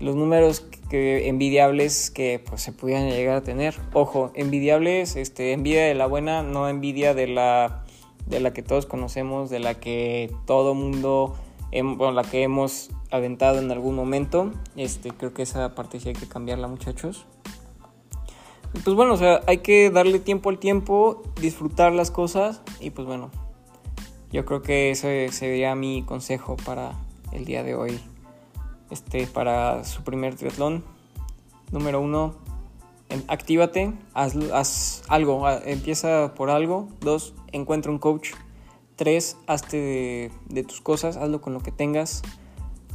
los 0.00 0.16
números 0.16 0.66
que 0.88 1.28
envidiables 1.28 2.10
que 2.10 2.42
pues, 2.46 2.62
se 2.62 2.72
pudieran 2.72 3.08
llegar 3.08 3.36
a 3.36 3.42
tener. 3.42 3.74
Ojo, 3.92 4.30
envidiables, 4.34 5.16
este, 5.16 5.52
envidia 5.52 5.84
de 5.84 5.94
la 5.94 6.06
buena, 6.06 6.42
no 6.42 6.68
envidia 6.68 7.14
de 7.14 7.26
la 7.26 7.84
de 8.26 8.40
la 8.40 8.52
que 8.52 8.62
todos 8.62 8.86
conocemos, 8.86 9.50
de 9.50 9.60
la 9.60 9.74
que 9.74 10.32
todo 10.46 10.74
mundo, 10.74 11.36
la 11.72 12.22
que 12.24 12.42
hemos 12.42 12.90
aventado 13.10 13.58
en 13.60 13.70
algún 13.70 13.94
momento. 13.94 14.50
Este, 14.76 15.10
creo 15.10 15.32
que 15.32 15.42
esa 15.42 15.74
parte 15.74 16.00
sí 16.00 16.08
hay 16.08 16.14
que 16.14 16.26
cambiarla, 16.26 16.68
muchachos. 16.68 17.26
pues 18.84 18.96
bueno, 18.96 19.14
o 19.14 19.16
sea, 19.16 19.40
hay 19.46 19.58
que 19.58 19.90
darle 19.90 20.18
tiempo 20.18 20.50
al 20.50 20.58
tiempo, 20.58 21.22
disfrutar 21.40 21.92
las 21.92 22.10
cosas 22.10 22.62
y 22.80 22.90
pues 22.90 23.06
bueno, 23.06 23.30
yo 24.32 24.44
creo 24.44 24.62
que 24.62 24.90
ese 24.90 25.28
sería 25.30 25.74
mi 25.74 26.02
consejo 26.02 26.56
para 26.56 26.92
el 27.32 27.44
día 27.44 27.62
de 27.62 27.74
hoy. 27.74 28.00
Este, 28.90 29.26
para 29.26 29.84
su 29.84 30.02
primer 30.04 30.36
triatlón. 30.36 30.84
Número 31.72 32.00
uno, 32.00 32.34
actívate, 33.28 33.92
haz, 34.14 35.02
algo, 35.08 35.48
empieza 35.64 36.34
por 36.34 36.50
algo. 36.50 36.88
Dos, 37.00 37.34
encuentra 37.52 37.90
un 37.90 37.98
coach. 37.98 38.30
Tres, 38.96 39.36
hazte 39.46 40.30
de, 40.46 40.64
tus 40.64 40.80
cosas, 40.80 41.16
hazlo 41.16 41.40
con 41.40 41.52
lo 41.52 41.60
que 41.60 41.72
tengas. 41.72 42.22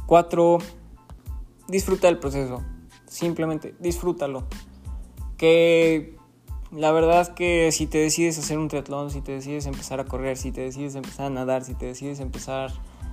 Cuatro, 0.06 0.58
disfruta 1.68 2.08
del 2.08 2.18
proceso. 2.18 2.62
Simplemente 3.06 3.74
disfrútalo. 3.78 4.44
Que 5.36 6.16
la 6.72 6.90
verdad 6.92 7.34
que 7.34 7.70
si 7.70 7.86
te 7.86 7.98
decides 7.98 8.38
hacer 8.38 8.58
un 8.58 8.68
triatlón, 8.68 9.10
si 9.10 9.20
te 9.20 9.32
decides 9.32 9.66
empezar 9.66 10.00
a 10.00 10.06
correr, 10.06 10.36
si 10.36 10.50
te 10.50 10.62
decides 10.62 10.94
empezar 10.94 11.26
a 11.26 11.30
nadar, 11.30 11.64
si 11.64 11.74
te 11.74 11.86
decides 11.86 12.18
empezar 12.18 12.72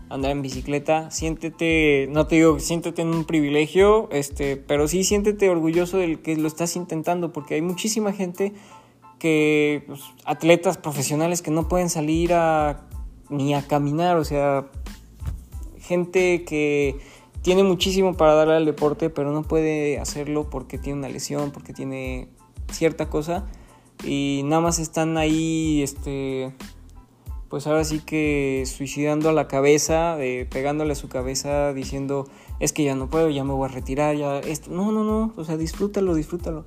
andar 0.09 0.31
en 0.31 0.41
bicicleta, 0.41 1.11
siéntete, 1.11 2.07
no 2.09 2.25
te 2.25 2.35
digo, 2.35 2.59
siéntete 2.59 3.03
en 3.03 3.09
un 3.09 3.25
privilegio, 3.25 4.09
este, 4.11 4.57
pero 4.57 4.87
sí 4.87 5.03
siéntete 5.03 5.49
orgulloso 5.49 5.97
del 5.97 6.19
que 6.19 6.35
lo 6.35 6.47
estás 6.47 6.75
intentando, 6.75 7.31
porque 7.31 7.55
hay 7.55 7.61
muchísima 7.61 8.11
gente 8.11 8.53
que, 9.19 9.83
pues, 9.85 10.01
atletas 10.25 10.77
profesionales 10.77 11.41
que 11.43 11.51
no 11.51 11.67
pueden 11.67 11.89
salir 11.89 12.33
a, 12.33 12.87
ni 13.29 13.53
a 13.53 13.67
caminar, 13.67 14.17
o 14.17 14.25
sea, 14.25 14.67
gente 15.77 16.43
que 16.43 16.97
tiene 17.43 17.63
muchísimo 17.63 18.15
para 18.17 18.33
darle 18.33 18.55
al 18.55 18.65
deporte, 18.65 19.11
pero 19.11 19.31
no 19.31 19.43
puede 19.43 19.99
hacerlo 19.99 20.49
porque 20.49 20.79
tiene 20.79 20.99
una 20.99 21.09
lesión, 21.09 21.51
porque 21.51 21.71
tiene 21.73 22.29
cierta 22.71 23.09
cosa, 23.09 23.47
y 24.03 24.41
nada 24.45 24.61
más 24.61 24.79
están 24.79 25.17
ahí, 25.17 25.83
este, 25.83 26.51
pues 27.49 27.65
ahora 27.65 27.83
sí 27.83 27.99
que 27.99 28.63
suicidando 28.67 29.29
a 29.29 29.33
la 29.33 29.47
cabeza, 29.47 30.17
pegándole 30.49 30.93
a 30.93 30.95
su 30.95 31.09
cabeza, 31.09 31.73
diciendo, 31.73 32.27
es 32.59 32.73
que 32.73 32.83
ya 32.83 32.95
no 32.95 33.09
puedo, 33.09 33.29
ya 33.29 33.43
me 33.43 33.53
voy 33.53 33.67
a 33.67 33.71
retirar, 33.71 34.15
ya 34.15 34.39
esto. 34.39 34.69
No, 34.69 34.91
no, 34.91 35.03
no, 35.03 35.33
o 35.35 35.43
sea, 35.43 35.57
disfrútalo, 35.57 36.13
disfrútalo. 36.13 36.65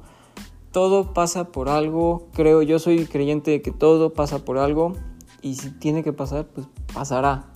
Todo 0.72 1.14
pasa 1.14 1.52
por 1.52 1.68
algo, 1.68 2.28
creo, 2.32 2.62
yo 2.62 2.78
soy 2.78 3.04
creyente 3.06 3.52
de 3.52 3.62
que 3.62 3.70
todo 3.70 4.12
pasa 4.12 4.44
por 4.44 4.58
algo 4.58 4.94
y 5.40 5.54
si 5.54 5.70
tiene 5.70 6.02
que 6.02 6.12
pasar, 6.12 6.46
pues 6.46 6.66
pasará. 6.92 7.52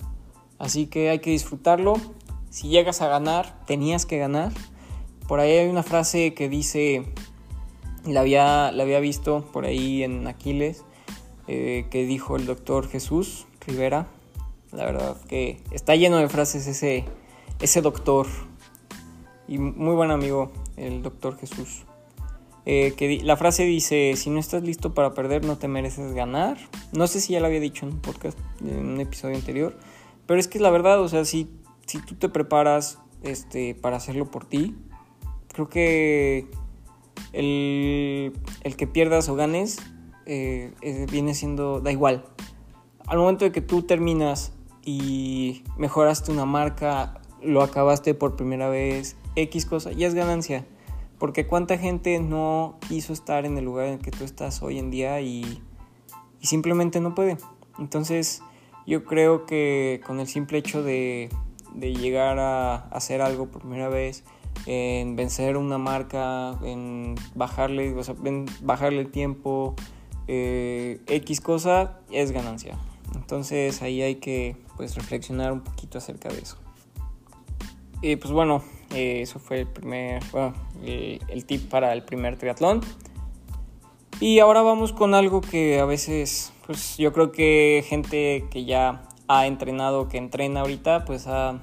Así 0.57 0.87
que 0.87 1.09
hay 1.09 1.19
que 1.19 1.31
disfrutarlo. 1.31 1.95
Si 2.49 2.69
llegas 2.69 3.01
a 3.01 3.07
ganar, 3.07 3.63
tenías 3.65 4.05
que 4.05 4.17
ganar. 4.17 4.51
Por 5.27 5.41
ahí 5.41 5.51
hay 5.51 5.67
una 5.67 5.83
frase 5.83 6.33
que 6.33 6.47
dice, 6.47 7.03
la 8.05 8.21
había, 8.21 8.71
la 8.71 8.83
había 8.83 8.99
visto 8.99 9.43
por 9.51 9.65
ahí 9.65 10.03
en 10.03 10.27
Aquiles, 10.27 10.85
eh, 11.47 11.85
que 11.89 12.05
dijo 12.05 12.35
el 12.35 12.45
doctor 12.45 12.87
Jesús 12.89 13.47
Rivera. 13.65 14.07
La 14.71 14.85
verdad 14.85 15.17
que 15.27 15.61
está 15.71 15.95
lleno 15.95 16.17
de 16.17 16.27
frases 16.27 16.67
ese, 16.67 17.05
ese 17.61 17.81
doctor. 17.81 18.27
Y 19.47 19.57
muy 19.59 19.95
buen 19.95 20.11
amigo, 20.11 20.51
el 20.75 21.01
doctor 21.01 21.37
Jesús. 21.37 21.85
Eh, 22.65 22.95
que 22.97 23.21
la 23.23 23.37
frase 23.37 23.63
dice, 23.63 24.13
si 24.17 24.29
no 24.29 24.41
estás 24.41 24.61
listo 24.61 24.93
para 24.93 25.13
perder, 25.13 25.45
no 25.45 25.57
te 25.57 25.69
mereces 25.69 26.13
ganar. 26.13 26.57
No 26.91 27.07
sé 27.07 27.21
si 27.21 27.31
ya 27.31 27.39
lo 27.39 27.45
había 27.45 27.61
dicho 27.61 27.85
en 27.85 27.93
un 27.93 27.99
podcast, 27.99 28.37
en 28.59 28.85
un 28.85 28.99
episodio 28.99 29.37
anterior. 29.37 29.77
Pero 30.25 30.37
es 30.37 30.49
que 30.49 30.57
es 30.57 30.61
la 30.61 30.69
verdad, 30.69 30.99
o 30.99 31.07
sea, 31.07 31.23
si, 31.23 31.49
si 31.85 31.99
tú 31.99 32.15
te 32.15 32.27
preparas 32.27 32.99
este, 33.23 33.73
para 33.73 33.95
hacerlo 33.95 34.29
por 34.29 34.43
ti, 34.43 34.75
creo 35.53 35.69
que 35.69 36.49
el, 37.31 38.33
el 38.63 38.75
que 38.75 38.85
pierdas 38.85 39.29
o 39.29 39.35
ganes 39.35 39.77
eh, 40.29 41.05
viene 41.09 41.33
siendo, 41.33 41.79
da 41.79 41.91
igual. 41.91 42.25
Al 43.05 43.17
momento 43.17 43.45
de 43.45 43.51
que 43.53 43.61
tú 43.61 43.83
terminas 43.83 44.51
y 44.83 45.63
mejoraste 45.77 46.31
una 46.31 46.45
marca, 46.45 47.21
lo 47.41 47.61
acabaste 47.61 48.13
por 48.13 48.35
primera 48.35 48.67
vez, 48.67 49.15
X 49.35 49.65
cosa, 49.65 49.91
ya 49.93 50.07
es 50.07 50.13
ganancia. 50.13 50.65
Porque 51.17 51.47
cuánta 51.47 51.77
gente 51.77 52.19
no 52.19 52.77
quiso 52.87 53.13
estar 53.13 53.45
en 53.45 53.57
el 53.57 53.65
lugar 53.65 53.87
en 53.87 53.99
que 53.99 54.11
tú 54.11 54.23
estás 54.23 54.61
hoy 54.61 54.77
en 54.77 54.91
día 54.91 55.21
y, 55.21 55.63
simplemente 56.41 56.99
no 56.99 57.15
puede. 57.15 57.37
Entonces 57.79 58.41
yo 58.85 59.03
creo 59.05 59.45
que 59.45 60.01
con 60.05 60.19
el 60.19 60.27
simple 60.27 60.57
hecho 60.59 60.83
de, 60.83 61.29
llegar 61.73 62.39
a 62.39 62.75
hacer 62.89 63.21
algo 63.21 63.47
por 63.47 63.61
primera 63.61 63.89
vez, 63.89 64.23
en 64.65 65.15
vencer 65.15 65.57
una 65.57 65.77
marca, 65.77 66.57
en 66.63 67.15
bajarle, 67.35 67.95
en 68.25 68.45
bajarle 68.61 68.99
el 68.99 69.09
tiempo, 69.09 69.75
eh, 70.27 70.99
X 71.07 71.41
cosa 71.41 71.99
es 72.11 72.31
ganancia. 72.31 72.77
Entonces 73.15 73.81
ahí 73.81 74.01
hay 74.01 74.15
que 74.15 74.57
pues 74.75 74.95
reflexionar 74.95 75.51
un 75.51 75.61
poquito 75.61 75.97
acerca 75.97 76.29
de 76.29 76.39
eso. 76.39 76.57
Y 78.01 78.15
pues 78.17 78.31
bueno, 78.31 78.63
eh, 78.93 79.21
eso 79.21 79.39
fue 79.39 79.61
el 79.61 79.67
primer, 79.67 80.21
el 80.83 81.45
tip 81.45 81.69
para 81.69 81.93
el 81.93 82.03
primer 82.03 82.37
triatlón. 82.37 82.81
Y 84.19 84.39
ahora 84.39 84.61
vamos 84.61 84.93
con 84.93 85.13
algo 85.13 85.41
que 85.41 85.79
a 85.79 85.85
veces, 85.85 86.51
pues 86.65 86.97
yo 86.97 87.13
creo 87.13 87.31
que 87.31 87.85
gente 87.87 88.45
que 88.49 88.65
ya 88.65 89.03
ha 89.27 89.45
entrenado, 89.45 90.07
que 90.07 90.17
entrena 90.17 90.61
ahorita, 90.61 91.05
pues 91.05 91.27
ha, 91.27 91.61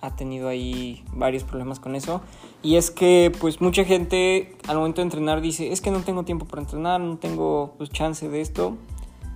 ha 0.00 0.16
tenido 0.16 0.48
ahí 0.48 1.04
varios 1.12 1.42
problemas 1.42 1.80
con 1.80 1.94
eso. 1.94 2.20
Y 2.64 2.76
es 2.76 2.90
que 2.90 3.30
pues 3.40 3.60
mucha 3.60 3.84
gente 3.84 4.56
al 4.66 4.78
momento 4.78 5.02
de 5.02 5.04
entrenar 5.04 5.42
dice, 5.42 5.70
es 5.70 5.82
que 5.82 5.90
no 5.90 6.00
tengo 6.00 6.24
tiempo 6.24 6.46
para 6.46 6.62
entrenar, 6.62 6.98
no 6.98 7.18
tengo 7.18 7.74
pues, 7.76 7.90
chance 7.90 8.26
de 8.26 8.40
esto. 8.40 8.78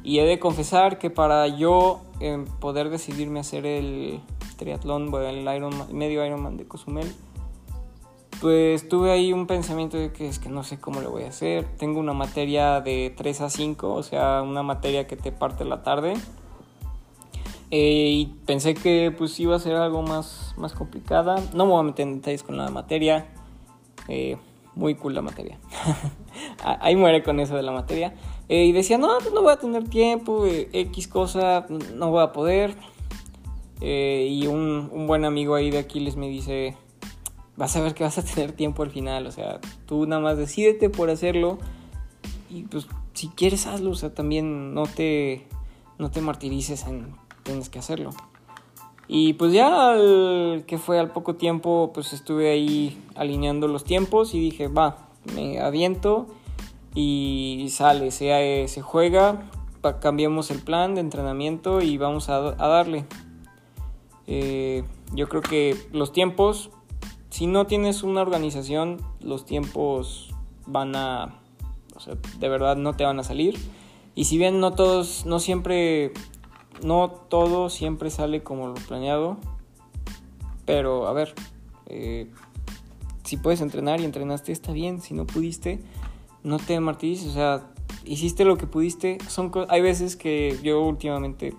Y 0.03 0.19
he 0.21 0.25
de 0.25 0.39
confesar 0.39 0.99
que 0.99 1.11
para 1.11 1.47
yo 1.47 2.01
eh, 2.21 2.43
poder 2.59 2.89
decidirme 2.89 3.41
hacer 3.41 3.67
el 3.67 4.23
triatlón, 4.57 5.15
el 5.15 5.43
Ironman, 5.43 5.95
medio 5.95 6.25
Ironman 6.25 6.57
de 6.57 6.67
Cozumel, 6.67 7.13
pues 8.41 8.89
tuve 8.89 9.11
ahí 9.11 9.35
un 9.35 9.47
pensamiento 9.47 9.99
de 9.99 10.11
que 10.11 10.27
es 10.27 10.39
que 10.39 10.49
no 10.49 10.65
sé 10.65 10.81
cómo 10.81 11.03
lo 11.03 11.11
voy 11.11 11.25
a 11.25 11.29
hacer. 11.29 11.67
Tengo 11.77 12.01
una 12.01 12.15
materia 12.15 12.81
de 12.81 13.13
3 13.15 13.43
a 13.43 13.51
5, 13.51 13.93
o 13.93 14.03
sea, 14.03 14.41
una 14.41 14.63
materia 14.63 15.07
que 15.07 15.17
te 15.17 15.33
parte 15.33 15.67
la 15.67 15.83
tarde. 15.83 16.15
Eh, 17.71 18.11
y 18.13 18.27
pensé 18.47 18.75
que 18.75 19.13
pues 19.17 19.39
iba 19.41 19.55
a 19.55 19.59
ser 19.59 19.77
algo 19.77 20.03
más, 20.03 20.55
más 20.57 20.73
complicada. 20.73 21.37
No 21.55 21.67
me 21.67 21.73
voy 21.73 21.81
a 21.81 21.83
meter 21.85 22.07
en 22.07 22.17
detalles 22.17 22.43
con 22.43 22.57
la 22.57 22.71
materia. 22.71 23.27
Eh, 24.09 24.37
muy 24.75 24.95
cool 24.95 25.15
la 25.15 25.23
materia. 25.23 25.59
Ahí 26.65 26.97
muere 26.97 27.23
con 27.23 27.41
eso 27.41 27.57
de 27.57 27.63
la 27.63 27.73
materia. 27.73 28.15
Eh, 28.49 28.65
y 28.65 28.73
decía, 28.73 28.97
no, 28.97 29.09
pues 29.19 29.33
no 29.33 29.43
voy 29.43 29.53
a 29.53 29.57
tener 29.59 29.89
tiempo, 29.89 30.47
X 30.47 31.09
cosa, 31.09 31.67
no 31.95 32.11
voy 32.11 32.23
a 32.23 32.33
poder. 32.33 32.75
y 33.81 34.47
un, 34.47 34.89
un, 34.93 35.07
buen 35.07 35.25
amigo 35.25 35.55
ahí 35.55 35.71
de 35.71 35.79
Aquiles 35.79 36.17
me 36.17 36.29
dice, 36.29 36.77
vas 37.57 37.77
a 37.77 37.83
ver 37.83 37.95
que 37.95 38.05
vas 38.05 38.17
a 38.17 38.23
tener 38.23 38.53
tiempo 38.53 38.83
al 38.83 38.91
final. 38.91 39.27
O 39.27 39.33
sea, 39.33 39.61
tú 39.87 40.07
nada 40.07 40.23
más 40.23 40.39
decídete 40.39 40.89
por 40.89 41.11
hacerlo. 41.11 41.59
Y 42.49 42.63
pues 42.63 42.87
si 43.13 43.29
quieres 43.29 43.67
hazlo. 43.67 43.91
O 43.91 43.95
sea, 43.95 44.15
también 44.15 44.73
no 44.73 44.87
te, 44.87 45.47
no 45.99 46.11
te 46.11 46.23
martirices 46.23 46.87
en 46.87 47.15
tienes 47.49 47.71
que 47.71 47.79
hacerlo. 47.79 48.11
Y 49.09 49.33
pues 49.33 49.55
ya 49.55 49.97
que 50.67 50.77
fue 50.77 50.99
al 50.99 51.13
poco 51.13 51.37
tiempo, 51.37 51.93
pues 51.95 52.13
estuve 52.13 52.51
ahí 52.51 53.03
alineando 53.15 53.67
los 53.67 53.85
tiempos 53.85 54.35
y 54.35 54.39
dije, 54.39 54.69
va, 54.69 55.09
me 55.35 55.61
aviento 55.61 56.27
y 56.95 57.69
sale, 57.71 58.11
se, 58.11 58.69
se 58.69 58.83
juega, 58.83 59.49
cambiamos 60.01 60.51
el 60.51 60.61
plan 60.61 60.95
de 60.95 61.01
entrenamiento 61.01 61.81
y 61.81 61.97
vamos 61.97 62.29
a, 62.29 62.41
darle. 62.53 63.07
Eh, 64.27 64.85
yo 65.15 65.27
creo 65.31 65.41
que 65.41 65.75
los 65.91 66.13
tiempos, 66.13 66.71
si 67.31 67.47
no 67.47 67.67
tienes 67.67 68.03
una 68.03 68.21
organización, 68.21 68.99
los 69.21 69.47
tiempos 69.47 70.35
van 70.67 70.95
a, 70.97 71.41
o 71.97 72.39
de 72.39 72.49
verdad 72.51 72.77
no 72.77 72.93
te 72.93 73.05
van 73.05 73.19
a 73.19 73.25
salir. 73.25 73.59
Y 74.15 74.25
si 74.25 74.37
bien 74.37 74.61
no 74.61 74.73
todos, 74.73 75.25
no 75.25 75.39
siempre 75.39 76.13
no 76.83 77.11
todo 77.11 77.71
siempre 77.71 78.11
sale 78.11 78.43
como 78.43 78.69
lo 78.69 78.75
planeado, 78.75 79.37
pero 80.65 81.07
a 81.07 81.13
ver, 81.13 81.35
eh, 81.87 82.31
si 83.25 83.37
puedes 83.37 83.61
entrenar 83.61 84.01
y 84.01 84.05
entrenaste 84.05 84.53
está 84.53 84.73
bien, 84.73 85.01
si 85.01 85.15
no 85.15 85.27
pudiste, 85.27 85.81
no 86.43 86.59
te 86.59 86.79
martirices, 86.81 87.29
o 87.29 87.33
sea, 87.33 87.67
hiciste 88.05 88.45
lo 88.45 88.57
que 88.57 88.67
pudiste. 88.67 89.19
Son 89.29 89.51
hay 89.69 89.81
veces 89.81 90.17
que 90.17 90.59
yo 90.63 90.83
últimamente 90.83 91.55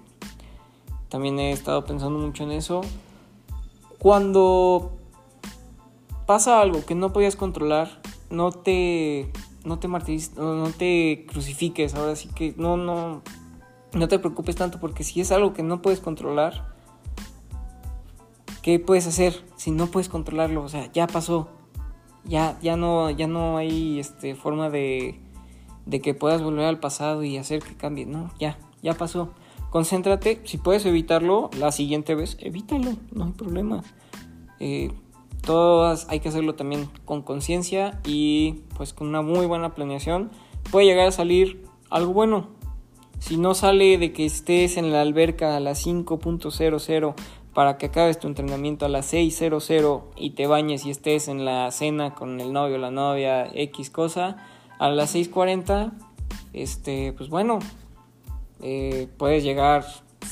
también 1.09 1.39
he 1.39 1.51
estado 1.51 1.85
pensando 1.85 2.19
mucho 2.19 2.43
en 2.43 2.51
eso. 2.51 2.81
Cuando 3.97 4.91
pasa 6.25 6.61
algo 6.61 6.85
que 6.85 6.95
no 6.95 7.11
podías 7.11 7.35
controlar, 7.35 8.01
no 8.29 8.51
te 8.51 9.31
no 9.63 9.77
te 9.79 9.87
martirices, 9.87 10.35
no 10.37 10.69
te 10.69 11.25
crucifiques, 11.27 11.95
ahora 11.95 12.15
sí 12.15 12.29
que 12.29 12.53
no 12.57 12.77
no 12.77 13.21
no 13.93 14.07
te 14.07 14.19
preocupes 14.19 14.55
tanto 14.55 14.79
porque 14.79 15.03
si 15.03 15.21
es 15.21 15.31
algo 15.31 15.53
que 15.53 15.63
no 15.63 15.81
puedes 15.81 15.99
controlar, 15.99 16.67
¿qué 18.61 18.79
puedes 18.79 19.07
hacer 19.07 19.43
si 19.55 19.71
no 19.71 19.87
puedes 19.87 20.09
controlarlo? 20.09 20.63
O 20.63 20.69
sea, 20.69 20.91
ya 20.91 21.07
pasó. 21.07 21.49
Ya, 22.25 22.59
ya 22.61 22.75
no, 22.75 23.09
ya 23.09 23.27
no 23.27 23.57
hay 23.57 23.99
este, 23.99 24.35
forma 24.35 24.69
de, 24.69 25.19
de 25.85 26.01
que 26.01 26.13
puedas 26.13 26.43
volver 26.43 26.65
al 26.65 26.79
pasado 26.79 27.23
y 27.23 27.37
hacer 27.37 27.63
que 27.63 27.75
cambie. 27.75 28.05
No, 28.05 28.29
ya, 28.39 28.59
ya 28.81 28.93
pasó. 28.93 29.33
Concéntrate, 29.69 30.41
si 30.45 30.57
puedes 30.57 30.85
evitarlo 30.85 31.49
la 31.57 31.71
siguiente 31.71 32.15
vez, 32.15 32.37
evítalo, 32.39 32.93
no 33.11 33.25
hay 33.25 33.31
problema. 33.31 33.83
Eh, 34.59 34.91
todas 35.41 36.07
hay 36.09 36.19
que 36.19 36.29
hacerlo 36.29 36.55
también 36.55 36.89
con 37.05 37.21
conciencia 37.21 37.99
y 38.05 38.63
pues 38.75 38.93
con 38.93 39.07
una 39.07 39.21
muy 39.21 39.45
buena 39.45 39.73
planeación 39.73 40.31
puede 40.71 40.87
llegar 40.87 41.07
a 41.07 41.11
salir 41.11 41.63
algo 41.89 42.13
bueno. 42.13 42.58
Si 43.19 43.37
no 43.37 43.53
sale 43.53 43.97
de 43.97 44.13
que 44.13 44.25
estés 44.25 44.77
en 44.77 44.91
la 44.91 45.01
alberca 45.01 45.55
a 45.55 45.59
las 45.59 45.85
5.00 45.85 47.13
para 47.53 47.77
que 47.77 47.87
acabes 47.87 48.19
tu 48.19 48.27
entrenamiento 48.27 48.85
a 48.85 48.89
las 48.89 49.13
6.00 49.13 50.03
y 50.15 50.31
te 50.31 50.47
bañes 50.47 50.85
y 50.85 50.91
estés 50.91 51.27
en 51.27 51.45
la 51.45 51.69
cena 51.71 52.15
con 52.15 52.39
el 52.39 52.53
novio, 52.53 52.77
la 52.77 52.91
novia, 52.91 53.49
X 53.53 53.89
cosa, 53.89 54.37
a 54.77 54.89
las 54.89 55.15
6.40, 55.15 55.91
este, 56.53 57.13
pues 57.13 57.29
bueno, 57.29 57.59
eh, 58.61 59.07
puedes 59.17 59.43
llegar, 59.43 59.85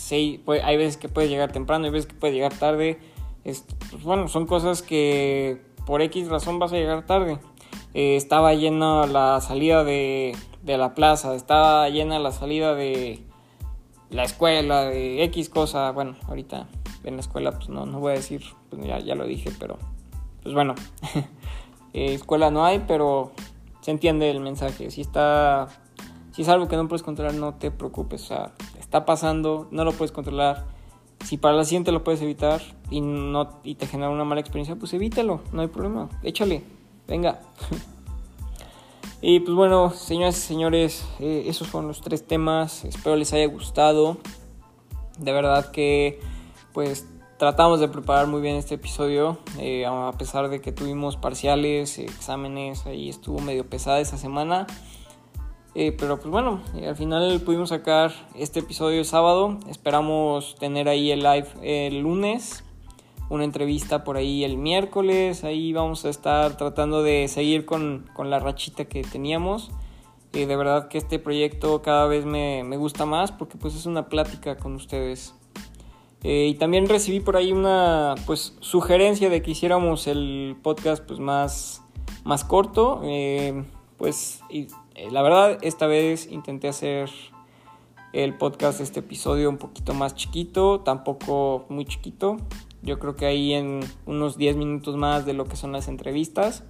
hay 0.10 0.78
veces 0.78 0.98
que 0.98 1.10
puedes 1.10 1.30
llegar 1.30 1.52
temprano, 1.52 1.86
hay 1.86 1.92
veces 1.92 2.08
que 2.08 2.16
puedes 2.16 2.36
llegar 2.36 2.54
tarde, 2.54 3.00
pues 3.44 4.04
bueno, 4.04 4.28
son 4.28 4.46
cosas 4.46 4.82
que 4.82 5.62
por 5.86 6.02
X 6.02 6.28
razón 6.28 6.60
vas 6.60 6.74
a 6.74 6.76
llegar 6.76 7.06
tarde. 7.06 7.40
Eh, 7.94 8.16
estaba 8.16 8.54
llena 8.54 9.08
la 9.08 9.40
salida 9.42 9.84
de, 9.84 10.36
de 10.64 10.78
la 10.78 10.94
plaza, 10.94 11.36
estaba 11.36 11.90
llena 11.90 12.20
la 12.20 12.32
salida 12.32 12.76
de 12.76 13.24
la 14.10 14.24
escuela, 14.24 14.86
de 14.86 15.24
X 15.24 15.50
cosa, 15.50 15.92
bueno, 15.92 16.16
ahorita 16.28 16.68
en 17.04 17.16
la 17.16 17.22
escuela 17.22 17.52
pues 17.52 17.70
no, 17.70 17.86
no 17.86 18.00
voy 18.00 18.14
a 18.14 18.16
decir, 18.16 18.44
pues 18.70 18.86
ya, 18.86 19.00
ya 19.00 19.16
lo 19.16 19.26
dije, 19.26 19.52
pero 19.60 19.78
pues 20.44 20.54
bueno, 20.54 20.76
eh, 21.94 22.14
escuela 22.14 22.52
no 22.52 22.66
hay, 22.66 22.84
pero 22.88 23.32
se 23.82 23.92
entiende 23.92 24.30
el 24.30 24.40
mensaje, 24.40 24.92
si 24.92 25.02
está, 25.02 25.68
si 26.32 26.42
es 26.42 26.50
algo 26.50 26.68
que 26.68 26.76
no 26.76 26.88
puedes 26.88 27.04
controlar, 27.04 27.34
no 27.36 27.56
te 27.56 27.72
preocupes, 27.72 28.24
o 28.24 28.28
sea, 28.28 28.52
está 28.80 29.06
pasando, 29.06 29.68
no 29.72 29.84
lo 29.84 29.92
puedes 29.94 30.12
controlar, 30.12 30.66
si 31.26 31.38
para 31.38 31.56
la 31.56 31.64
siguiente 31.64 31.92
lo 31.92 32.04
puedes 32.04 32.22
evitar 32.22 32.62
y, 32.90 33.02
no, 33.02 33.60
y 33.64 33.76
te 33.76 33.88
genera 33.88 34.10
una 34.10 34.24
mala 34.24 34.42
experiencia, 34.42 34.76
pues 34.76 34.94
evítalo, 34.94 35.42
no 35.52 35.62
hay 35.62 35.68
problema, 35.68 36.10
échale, 36.24 36.64
venga. 37.08 37.40
Y 39.20 39.40
pues 39.40 39.56
bueno, 39.56 39.90
señoras 39.90 40.38
y 40.38 40.42
señores, 40.42 41.08
eh, 41.20 41.46
esos 41.48 41.68
fueron 41.68 41.88
los 41.88 42.02
tres 42.02 42.26
temas. 42.26 42.86
Espero 42.86 43.16
les 43.16 43.34
haya 43.34 43.48
gustado. 43.48 44.18
De 45.18 45.32
verdad 45.32 45.72
que 45.72 46.20
pues 46.72 47.08
tratamos 47.40 47.80
de 47.80 47.88
preparar 47.88 48.28
muy 48.28 48.42
bien 48.42 48.58
este 48.58 48.76
episodio. 48.76 49.40
Eh, 49.58 49.88
a 49.88 50.12
pesar 50.20 50.50
de 50.50 50.62
que 50.62 50.72
tuvimos 50.72 51.18
parciales, 51.18 51.98
exámenes, 51.98 52.86
ahí 52.86 53.10
estuvo 53.10 53.40
medio 53.40 53.68
pesada 53.68 54.00
esa 54.00 54.18
semana. 54.18 54.68
Eh, 55.74 55.96
pero 55.98 56.18
pues 56.18 56.30
bueno, 56.30 56.62
al 56.86 56.96
final 56.96 57.42
pudimos 57.42 57.70
sacar 57.70 58.14
este 58.36 58.60
episodio 58.60 59.00
el 59.00 59.06
sábado. 59.06 59.58
Esperamos 59.68 60.56
tener 60.60 60.88
ahí 60.88 61.10
el 61.10 61.24
live 61.24 61.48
el 61.64 62.02
lunes 62.02 62.64
una 63.30 63.44
entrevista 63.44 64.04
por 64.04 64.18
ahí 64.18 64.44
el 64.44 64.58
miércoles. 64.58 65.44
Ahí 65.44 65.74
vamos 65.74 66.06
a 66.06 66.10
estar 66.10 66.58
tratando 66.58 67.04
de 67.04 67.28
seguir 67.28 67.66
con, 67.66 68.10
la 68.18 68.40
rachita 68.40 68.86
que 68.86 69.02
teníamos. 69.02 69.72
y 70.34 70.46
de 70.46 70.56
verdad 70.56 70.88
que 70.88 70.98
este 70.98 71.20
proyecto 71.20 71.82
cada 71.82 72.06
vez 72.08 72.26
me, 72.26 72.64
gusta 72.78 73.06
más 73.06 73.32
porque 73.32 73.58
pues 73.58 73.76
es 73.76 73.86
una 73.86 74.10
plática 74.10 74.58
con 74.58 74.76
ustedes. 74.76 75.34
Eh, 76.24 76.48
y 76.48 76.56
también 76.56 76.90
recibí 76.90 77.20
por 77.20 77.38
ahí 77.38 77.52
una 77.52 78.16
pues 78.26 78.58
sugerencia 78.60 79.30
de 79.30 79.42
que 79.42 79.52
hiciéramos 79.52 80.08
el 80.08 80.58
podcast 80.62 81.04
pues 81.06 81.20
más, 81.20 81.84
más 82.24 82.44
corto. 82.44 83.02
Eh, 83.04 83.64
pues 83.98 84.42
y, 84.50 84.68
eh, 84.96 85.10
la 85.12 85.22
verdad 85.22 85.60
esta 85.62 85.86
vez 85.88 86.28
intenté 86.32 86.68
hacer 86.68 87.10
el 88.14 88.36
podcast, 88.36 88.82
este 88.82 89.02
episodio 89.02 89.50
un 89.50 89.58
poquito 89.58 89.94
más 89.94 90.16
chiquito, 90.16 90.80
tampoco 90.80 91.66
muy 91.70 91.86
chiquito. 91.86 92.38
Yo 92.88 93.00
creo 93.00 93.18
que 93.18 93.26
ahí 93.26 93.54
en 93.54 93.82
unos 94.06 94.38
10 94.38 94.56
minutos 94.56 94.96
más 94.96 95.26
de 95.26 95.34
lo 95.34 95.44
que 95.44 95.58
son 95.58 95.74
las 95.74 95.90
entrevistas, 95.90 96.64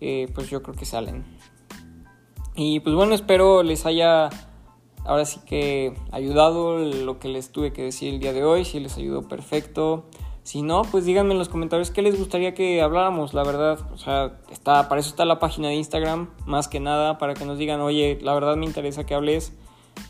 eh, 0.00 0.28
pues 0.34 0.50
yo 0.50 0.64
creo 0.64 0.74
que 0.74 0.84
salen. 0.84 1.24
Y 2.56 2.80
pues 2.80 2.96
bueno, 2.96 3.14
espero 3.14 3.62
les 3.62 3.86
haya 3.86 4.30
ahora 5.04 5.24
sí 5.24 5.38
que 5.46 5.94
ayudado 6.10 6.78
lo 6.78 7.20
que 7.20 7.28
les 7.28 7.52
tuve 7.52 7.72
que 7.72 7.82
decir 7.82 8.12
el 8.12 8.18
día 8.18 8.32
de 8.32 8.42
hoy. 8.42 8.64
Si 8.64 8.80
les 8.80 8.96
ayudó, 8.96 9.28
perfecto. 9.28 10.06
Si 10.42 10.62
no, 10.62 10.82
pues 10.82 11.04
díganme 11.04 11.34
en 11.34 11.38
los 11.38 11.48
comentarios 11.48 11.92
qué 11.92 12.02
les 12.02 12.18
gustaría 12.18 12.52
que 12.52 12.82
habláramos, 12.82 13.32
la 13.32 13.44
verdad. 13.44 13.78
O 13.92 13.96
sea, 13.96 14.40
está, 14.50 14.88
para 14.88 15.00
eso 15.00 15.10
está 15.10 15.24
la 15.24 15.38
página 15.38 15.68
de 15.68 15.76
Instagram, 15.76 16.30
más 16.46 16.66
que 16.66 16.80
nada, 16.80 17.16
para 17.16 17.34
que 17.34 17.44
nos 17.44 17.58
digan, 17.58 17.80
oye, 17.80 18.18
la 18.22 18.34
verdad 18.34 18.56
me 18.56 18.66
interesa 18.66 19.06
que 19.06 19.14
hables 19.14 19.52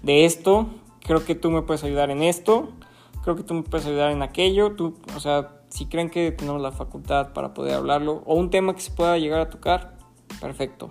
de 0.02 0.24
esto. 0.24 0.68
Creo 1.00 1.22
que 1.22 1.34
tú 1.34 1.50
me 1.50 1.60
puedes 1.60 1.84
ayudar 1.84 2.10
en 2.10 2.22
esto 2.22 2.72
creo 3.24 3.36
que 3.36 3.42
tú 3.42 3.54
me 3.54 3.62
puedes 3.62 3.86
ayudar 3.86 4.12
en 4.12 4.22
aquello, 4.22 4.72
tú, 4.72 4.98
o 5.16 5.20
sea, 5.20 5.62
si 5.70 5.86
creen 5.86 6.10
que 6.10 6.30
tenemos 6.30 6.60
la 6.60 6.72
facultad 6.72 7.32
para 7.32 7.54
poder 7.54 7.74
hablarlo, 7.74 8.22
o 8.26 8.34
un 8.34 8.50
tema 8.50 8.74
que 8.74 8.82
se 8.82 8.90
pueda 8.90 9.16
llegar 9.16 9.40
a 9.40 9.48
tocar, 9.48 9.96
perfecto. 10.42 10.90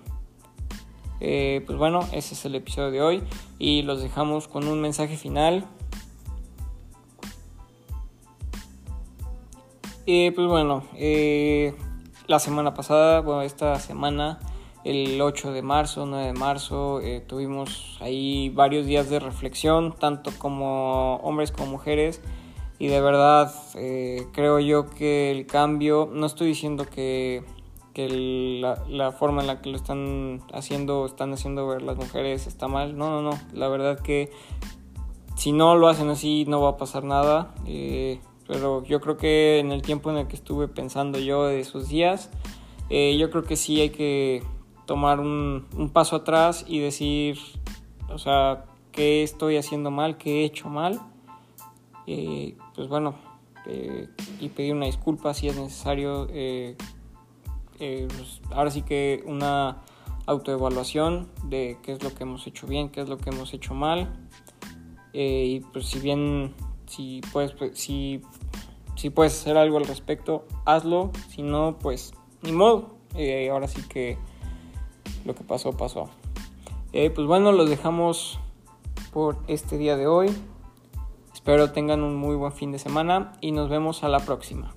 Eh, 1.20 1.62
pues 1.64 1.78
bueno, 1.78 2.00
ese 2.12 2.34
es 2.34 2.44
el 2.44 2.56
episodio 2.56 2.90
de 2.90 3.00
hoy 3.00 3.22
y 3.58 3.82
los 3.82 4.02
dejamos 4.02 4.48
con 4.48 4.66
un 4.66 4.80
mensaje 4.80 5.16
final. 5.16 5.64
Y 10.04 10.32
pues 10.32 10.48
bueno, 10.48 10.82
eh, 10.96 11.74
la 12.26 12.40
semana 12.40 12.74
pasada, 12.74 13.20
bueno, 13.20 13.42
esta 13.42 13.78
semana 13.78 14.40
el 14.84 15.20
8 15.20 15.52
de 15.52 15.62
marzo, 15.62 16.06
9 16.06 16.26
de 16.26 16.32
marzo. 16.34 17.00
Eh, 17.00 17.22
tuvimos 17.26 17.96
ahí 18.00 18.50
varios 18.50 18.86
días 18.86 19.08
de 19.08 19.18
reflexión, 19.18 19.94
tanto 19.98 20.30
como 20.38 21.16
hombres 21.16 21.50
como 21.50 21.72
mujeres. 21.72 22.20
Y 22.78 22.88
de 22.88 23.00
verdad 23.00 23.52
eh, 23.76 24.26
creo 24.32 24.60
yo 24.60 24.86
que 24.86 25.30
el 25.30 25.46
cambio, 25.46 26.08
no 26.12 26.26
estoy 26.26 26.48
diciendo 26.48 26.86
que, 26.86 27.42
la, 27.96 29.12
forma 29.12 29.40
en 29.40 29.46
la 29.46 29.62
que 29.62 29.70
lo 29.70 29.76
están 29.76 30.42
haciendo, 30.52 31.06
están 31.06 31.32
haciendo 31.32 31.66
ver 31.66 31.80
las 31.80 31.96
mujeres 31.96 32.46
está 32.46 32.68
mal. 32.68 32.98
No, 32.98 33.08
no, 33.08 33.22
no. 33.22 33.38
La 33.54 33.68
verdad 33.68 34.00
que 34.00 34.30
si 35.36 35.52
no 35.52 35.76
lo 35.76 35.88
hacen 35.88 36.10
así 36.10 36.44
no 36.46 36.60
va 36.60 36.70
a 36.70 36.76
pasar 36.76 37.04
nada. 37.04 37.54
Eh, 37.66 38.20
pero 38.46 38.84
yo 38.84 39.00
creo 39.00 39.16
que 39.16 39.60
en 39.60 39.72
el 39.72 39.80
tiempo 39.80 40.10
en 40.10 40.18
el 40.18 40.26
que 40.26 40.36
estuve 40.36 40.68
pensando 40.68 41.18
yo 41.18 41.46
de 41.46 41.60
esos 41.60 41.88
días, 41.88 42.30
yo 42.90 43.30
creo 43.30 43.44
que 43.44 43.56
sí 43.56 43.80
hay 43.80 43.88
que 43.88 44.42
tomar 44.86 45.20
un, 45.20 45.90
paso 45.92 46.16
atrás 46.16 46.64
y 46.66 46.78
decir, 46.78 47.38
o 48.08 48.18
sea, 48.18 48.64
qué 48.92 49.22
estoy 49.22 49.56
haciendo 49.56 49.90
mal, 49.90 50.16
qué 50.16 50.42
he 50.42 50.44
hecho 50.44 50.68
mal. 50.68 51.00
Eh, 52.06 52.56
pues 52.74 52.88
bueno, 52.88 53.14
eh, 53.66 54.08
y 54.40 54.48
pedir 54.48 54.74
una 54.74 54.86
disculpa 54.86 55.34
si 55.34 55.48
es 55.48 55.56
necesario. 55.56 56.26
Eh, 56.30 56.76
pues 57.78 58.40
ahora 58.52 58.70
sí 58.70 58.82
que 58.82 59.22
una 59.26 59.82
autoevaluación 60.26 61.28
de 61.44 61.78
qué 61.82 61.92
es 61.92 62.02
lo 62.02 62.14
que 62.14 62.22
hemos 62.22 62.46
hecho 62.46 62.66
bien, 62.66 62.88
qué 62.88 63.00
es 63.00 63.08
lo 63.08 63.18
que 63.18 63.30
hemos 63.30 63.52
hecho 63.52 63.74
mal. 63.74 64.28
y 65.12 65.60
pues 65.72 65.86
si 65.86 66.00
bien, 66.00 66.54
si 66.86 67.20
puedes, 67.32 67.54
si 67.74 68.22
si 68.96 69.10
puedes 69.10 69.38
hacer 69.38 69.56
algo 69.56 69.78
al 69.78 69.86
respecto, 69.86 70.46
hazlo. 70.64 71.10
Si 71.28 71.42
no, 71.42 71.76
pues 71.78 72.14
ni 72.42 72.52
modo. 72.52 72.96
Eh, 73.16 73.50
ahora 73.50 73.68
sí 73.68 73.82
que 73.88 74.18
lo 75.24 75.34
que 75.34 75.44
pasó, 75.44 75.72
pasó. 75.72 76.08
Eh, 76.92 77.10
pues 77.10 77.26
bueno, 77.26 77.52
los 77.52 77.68
dejamos 77.68 78.38
por 79.12 79.36
este 79.48 79.78
día 79.78 79.96
de 79.96 80.06
hoy. 80.06 80.28
Espero 81.32 81.72
tengan 81.72 82.02
un 82.02 82.16
muy 82.16 82.36
buen 82.36 82.52
fin 82.52 82.72
de 82.72 82.78
semana 82.78 83.32
y 83.40 83.52
nos 83.52 83.68
vemos 83.68 84.04
a 84.04 84.08
la 84.08 84.20
próxima. 84.20 84.74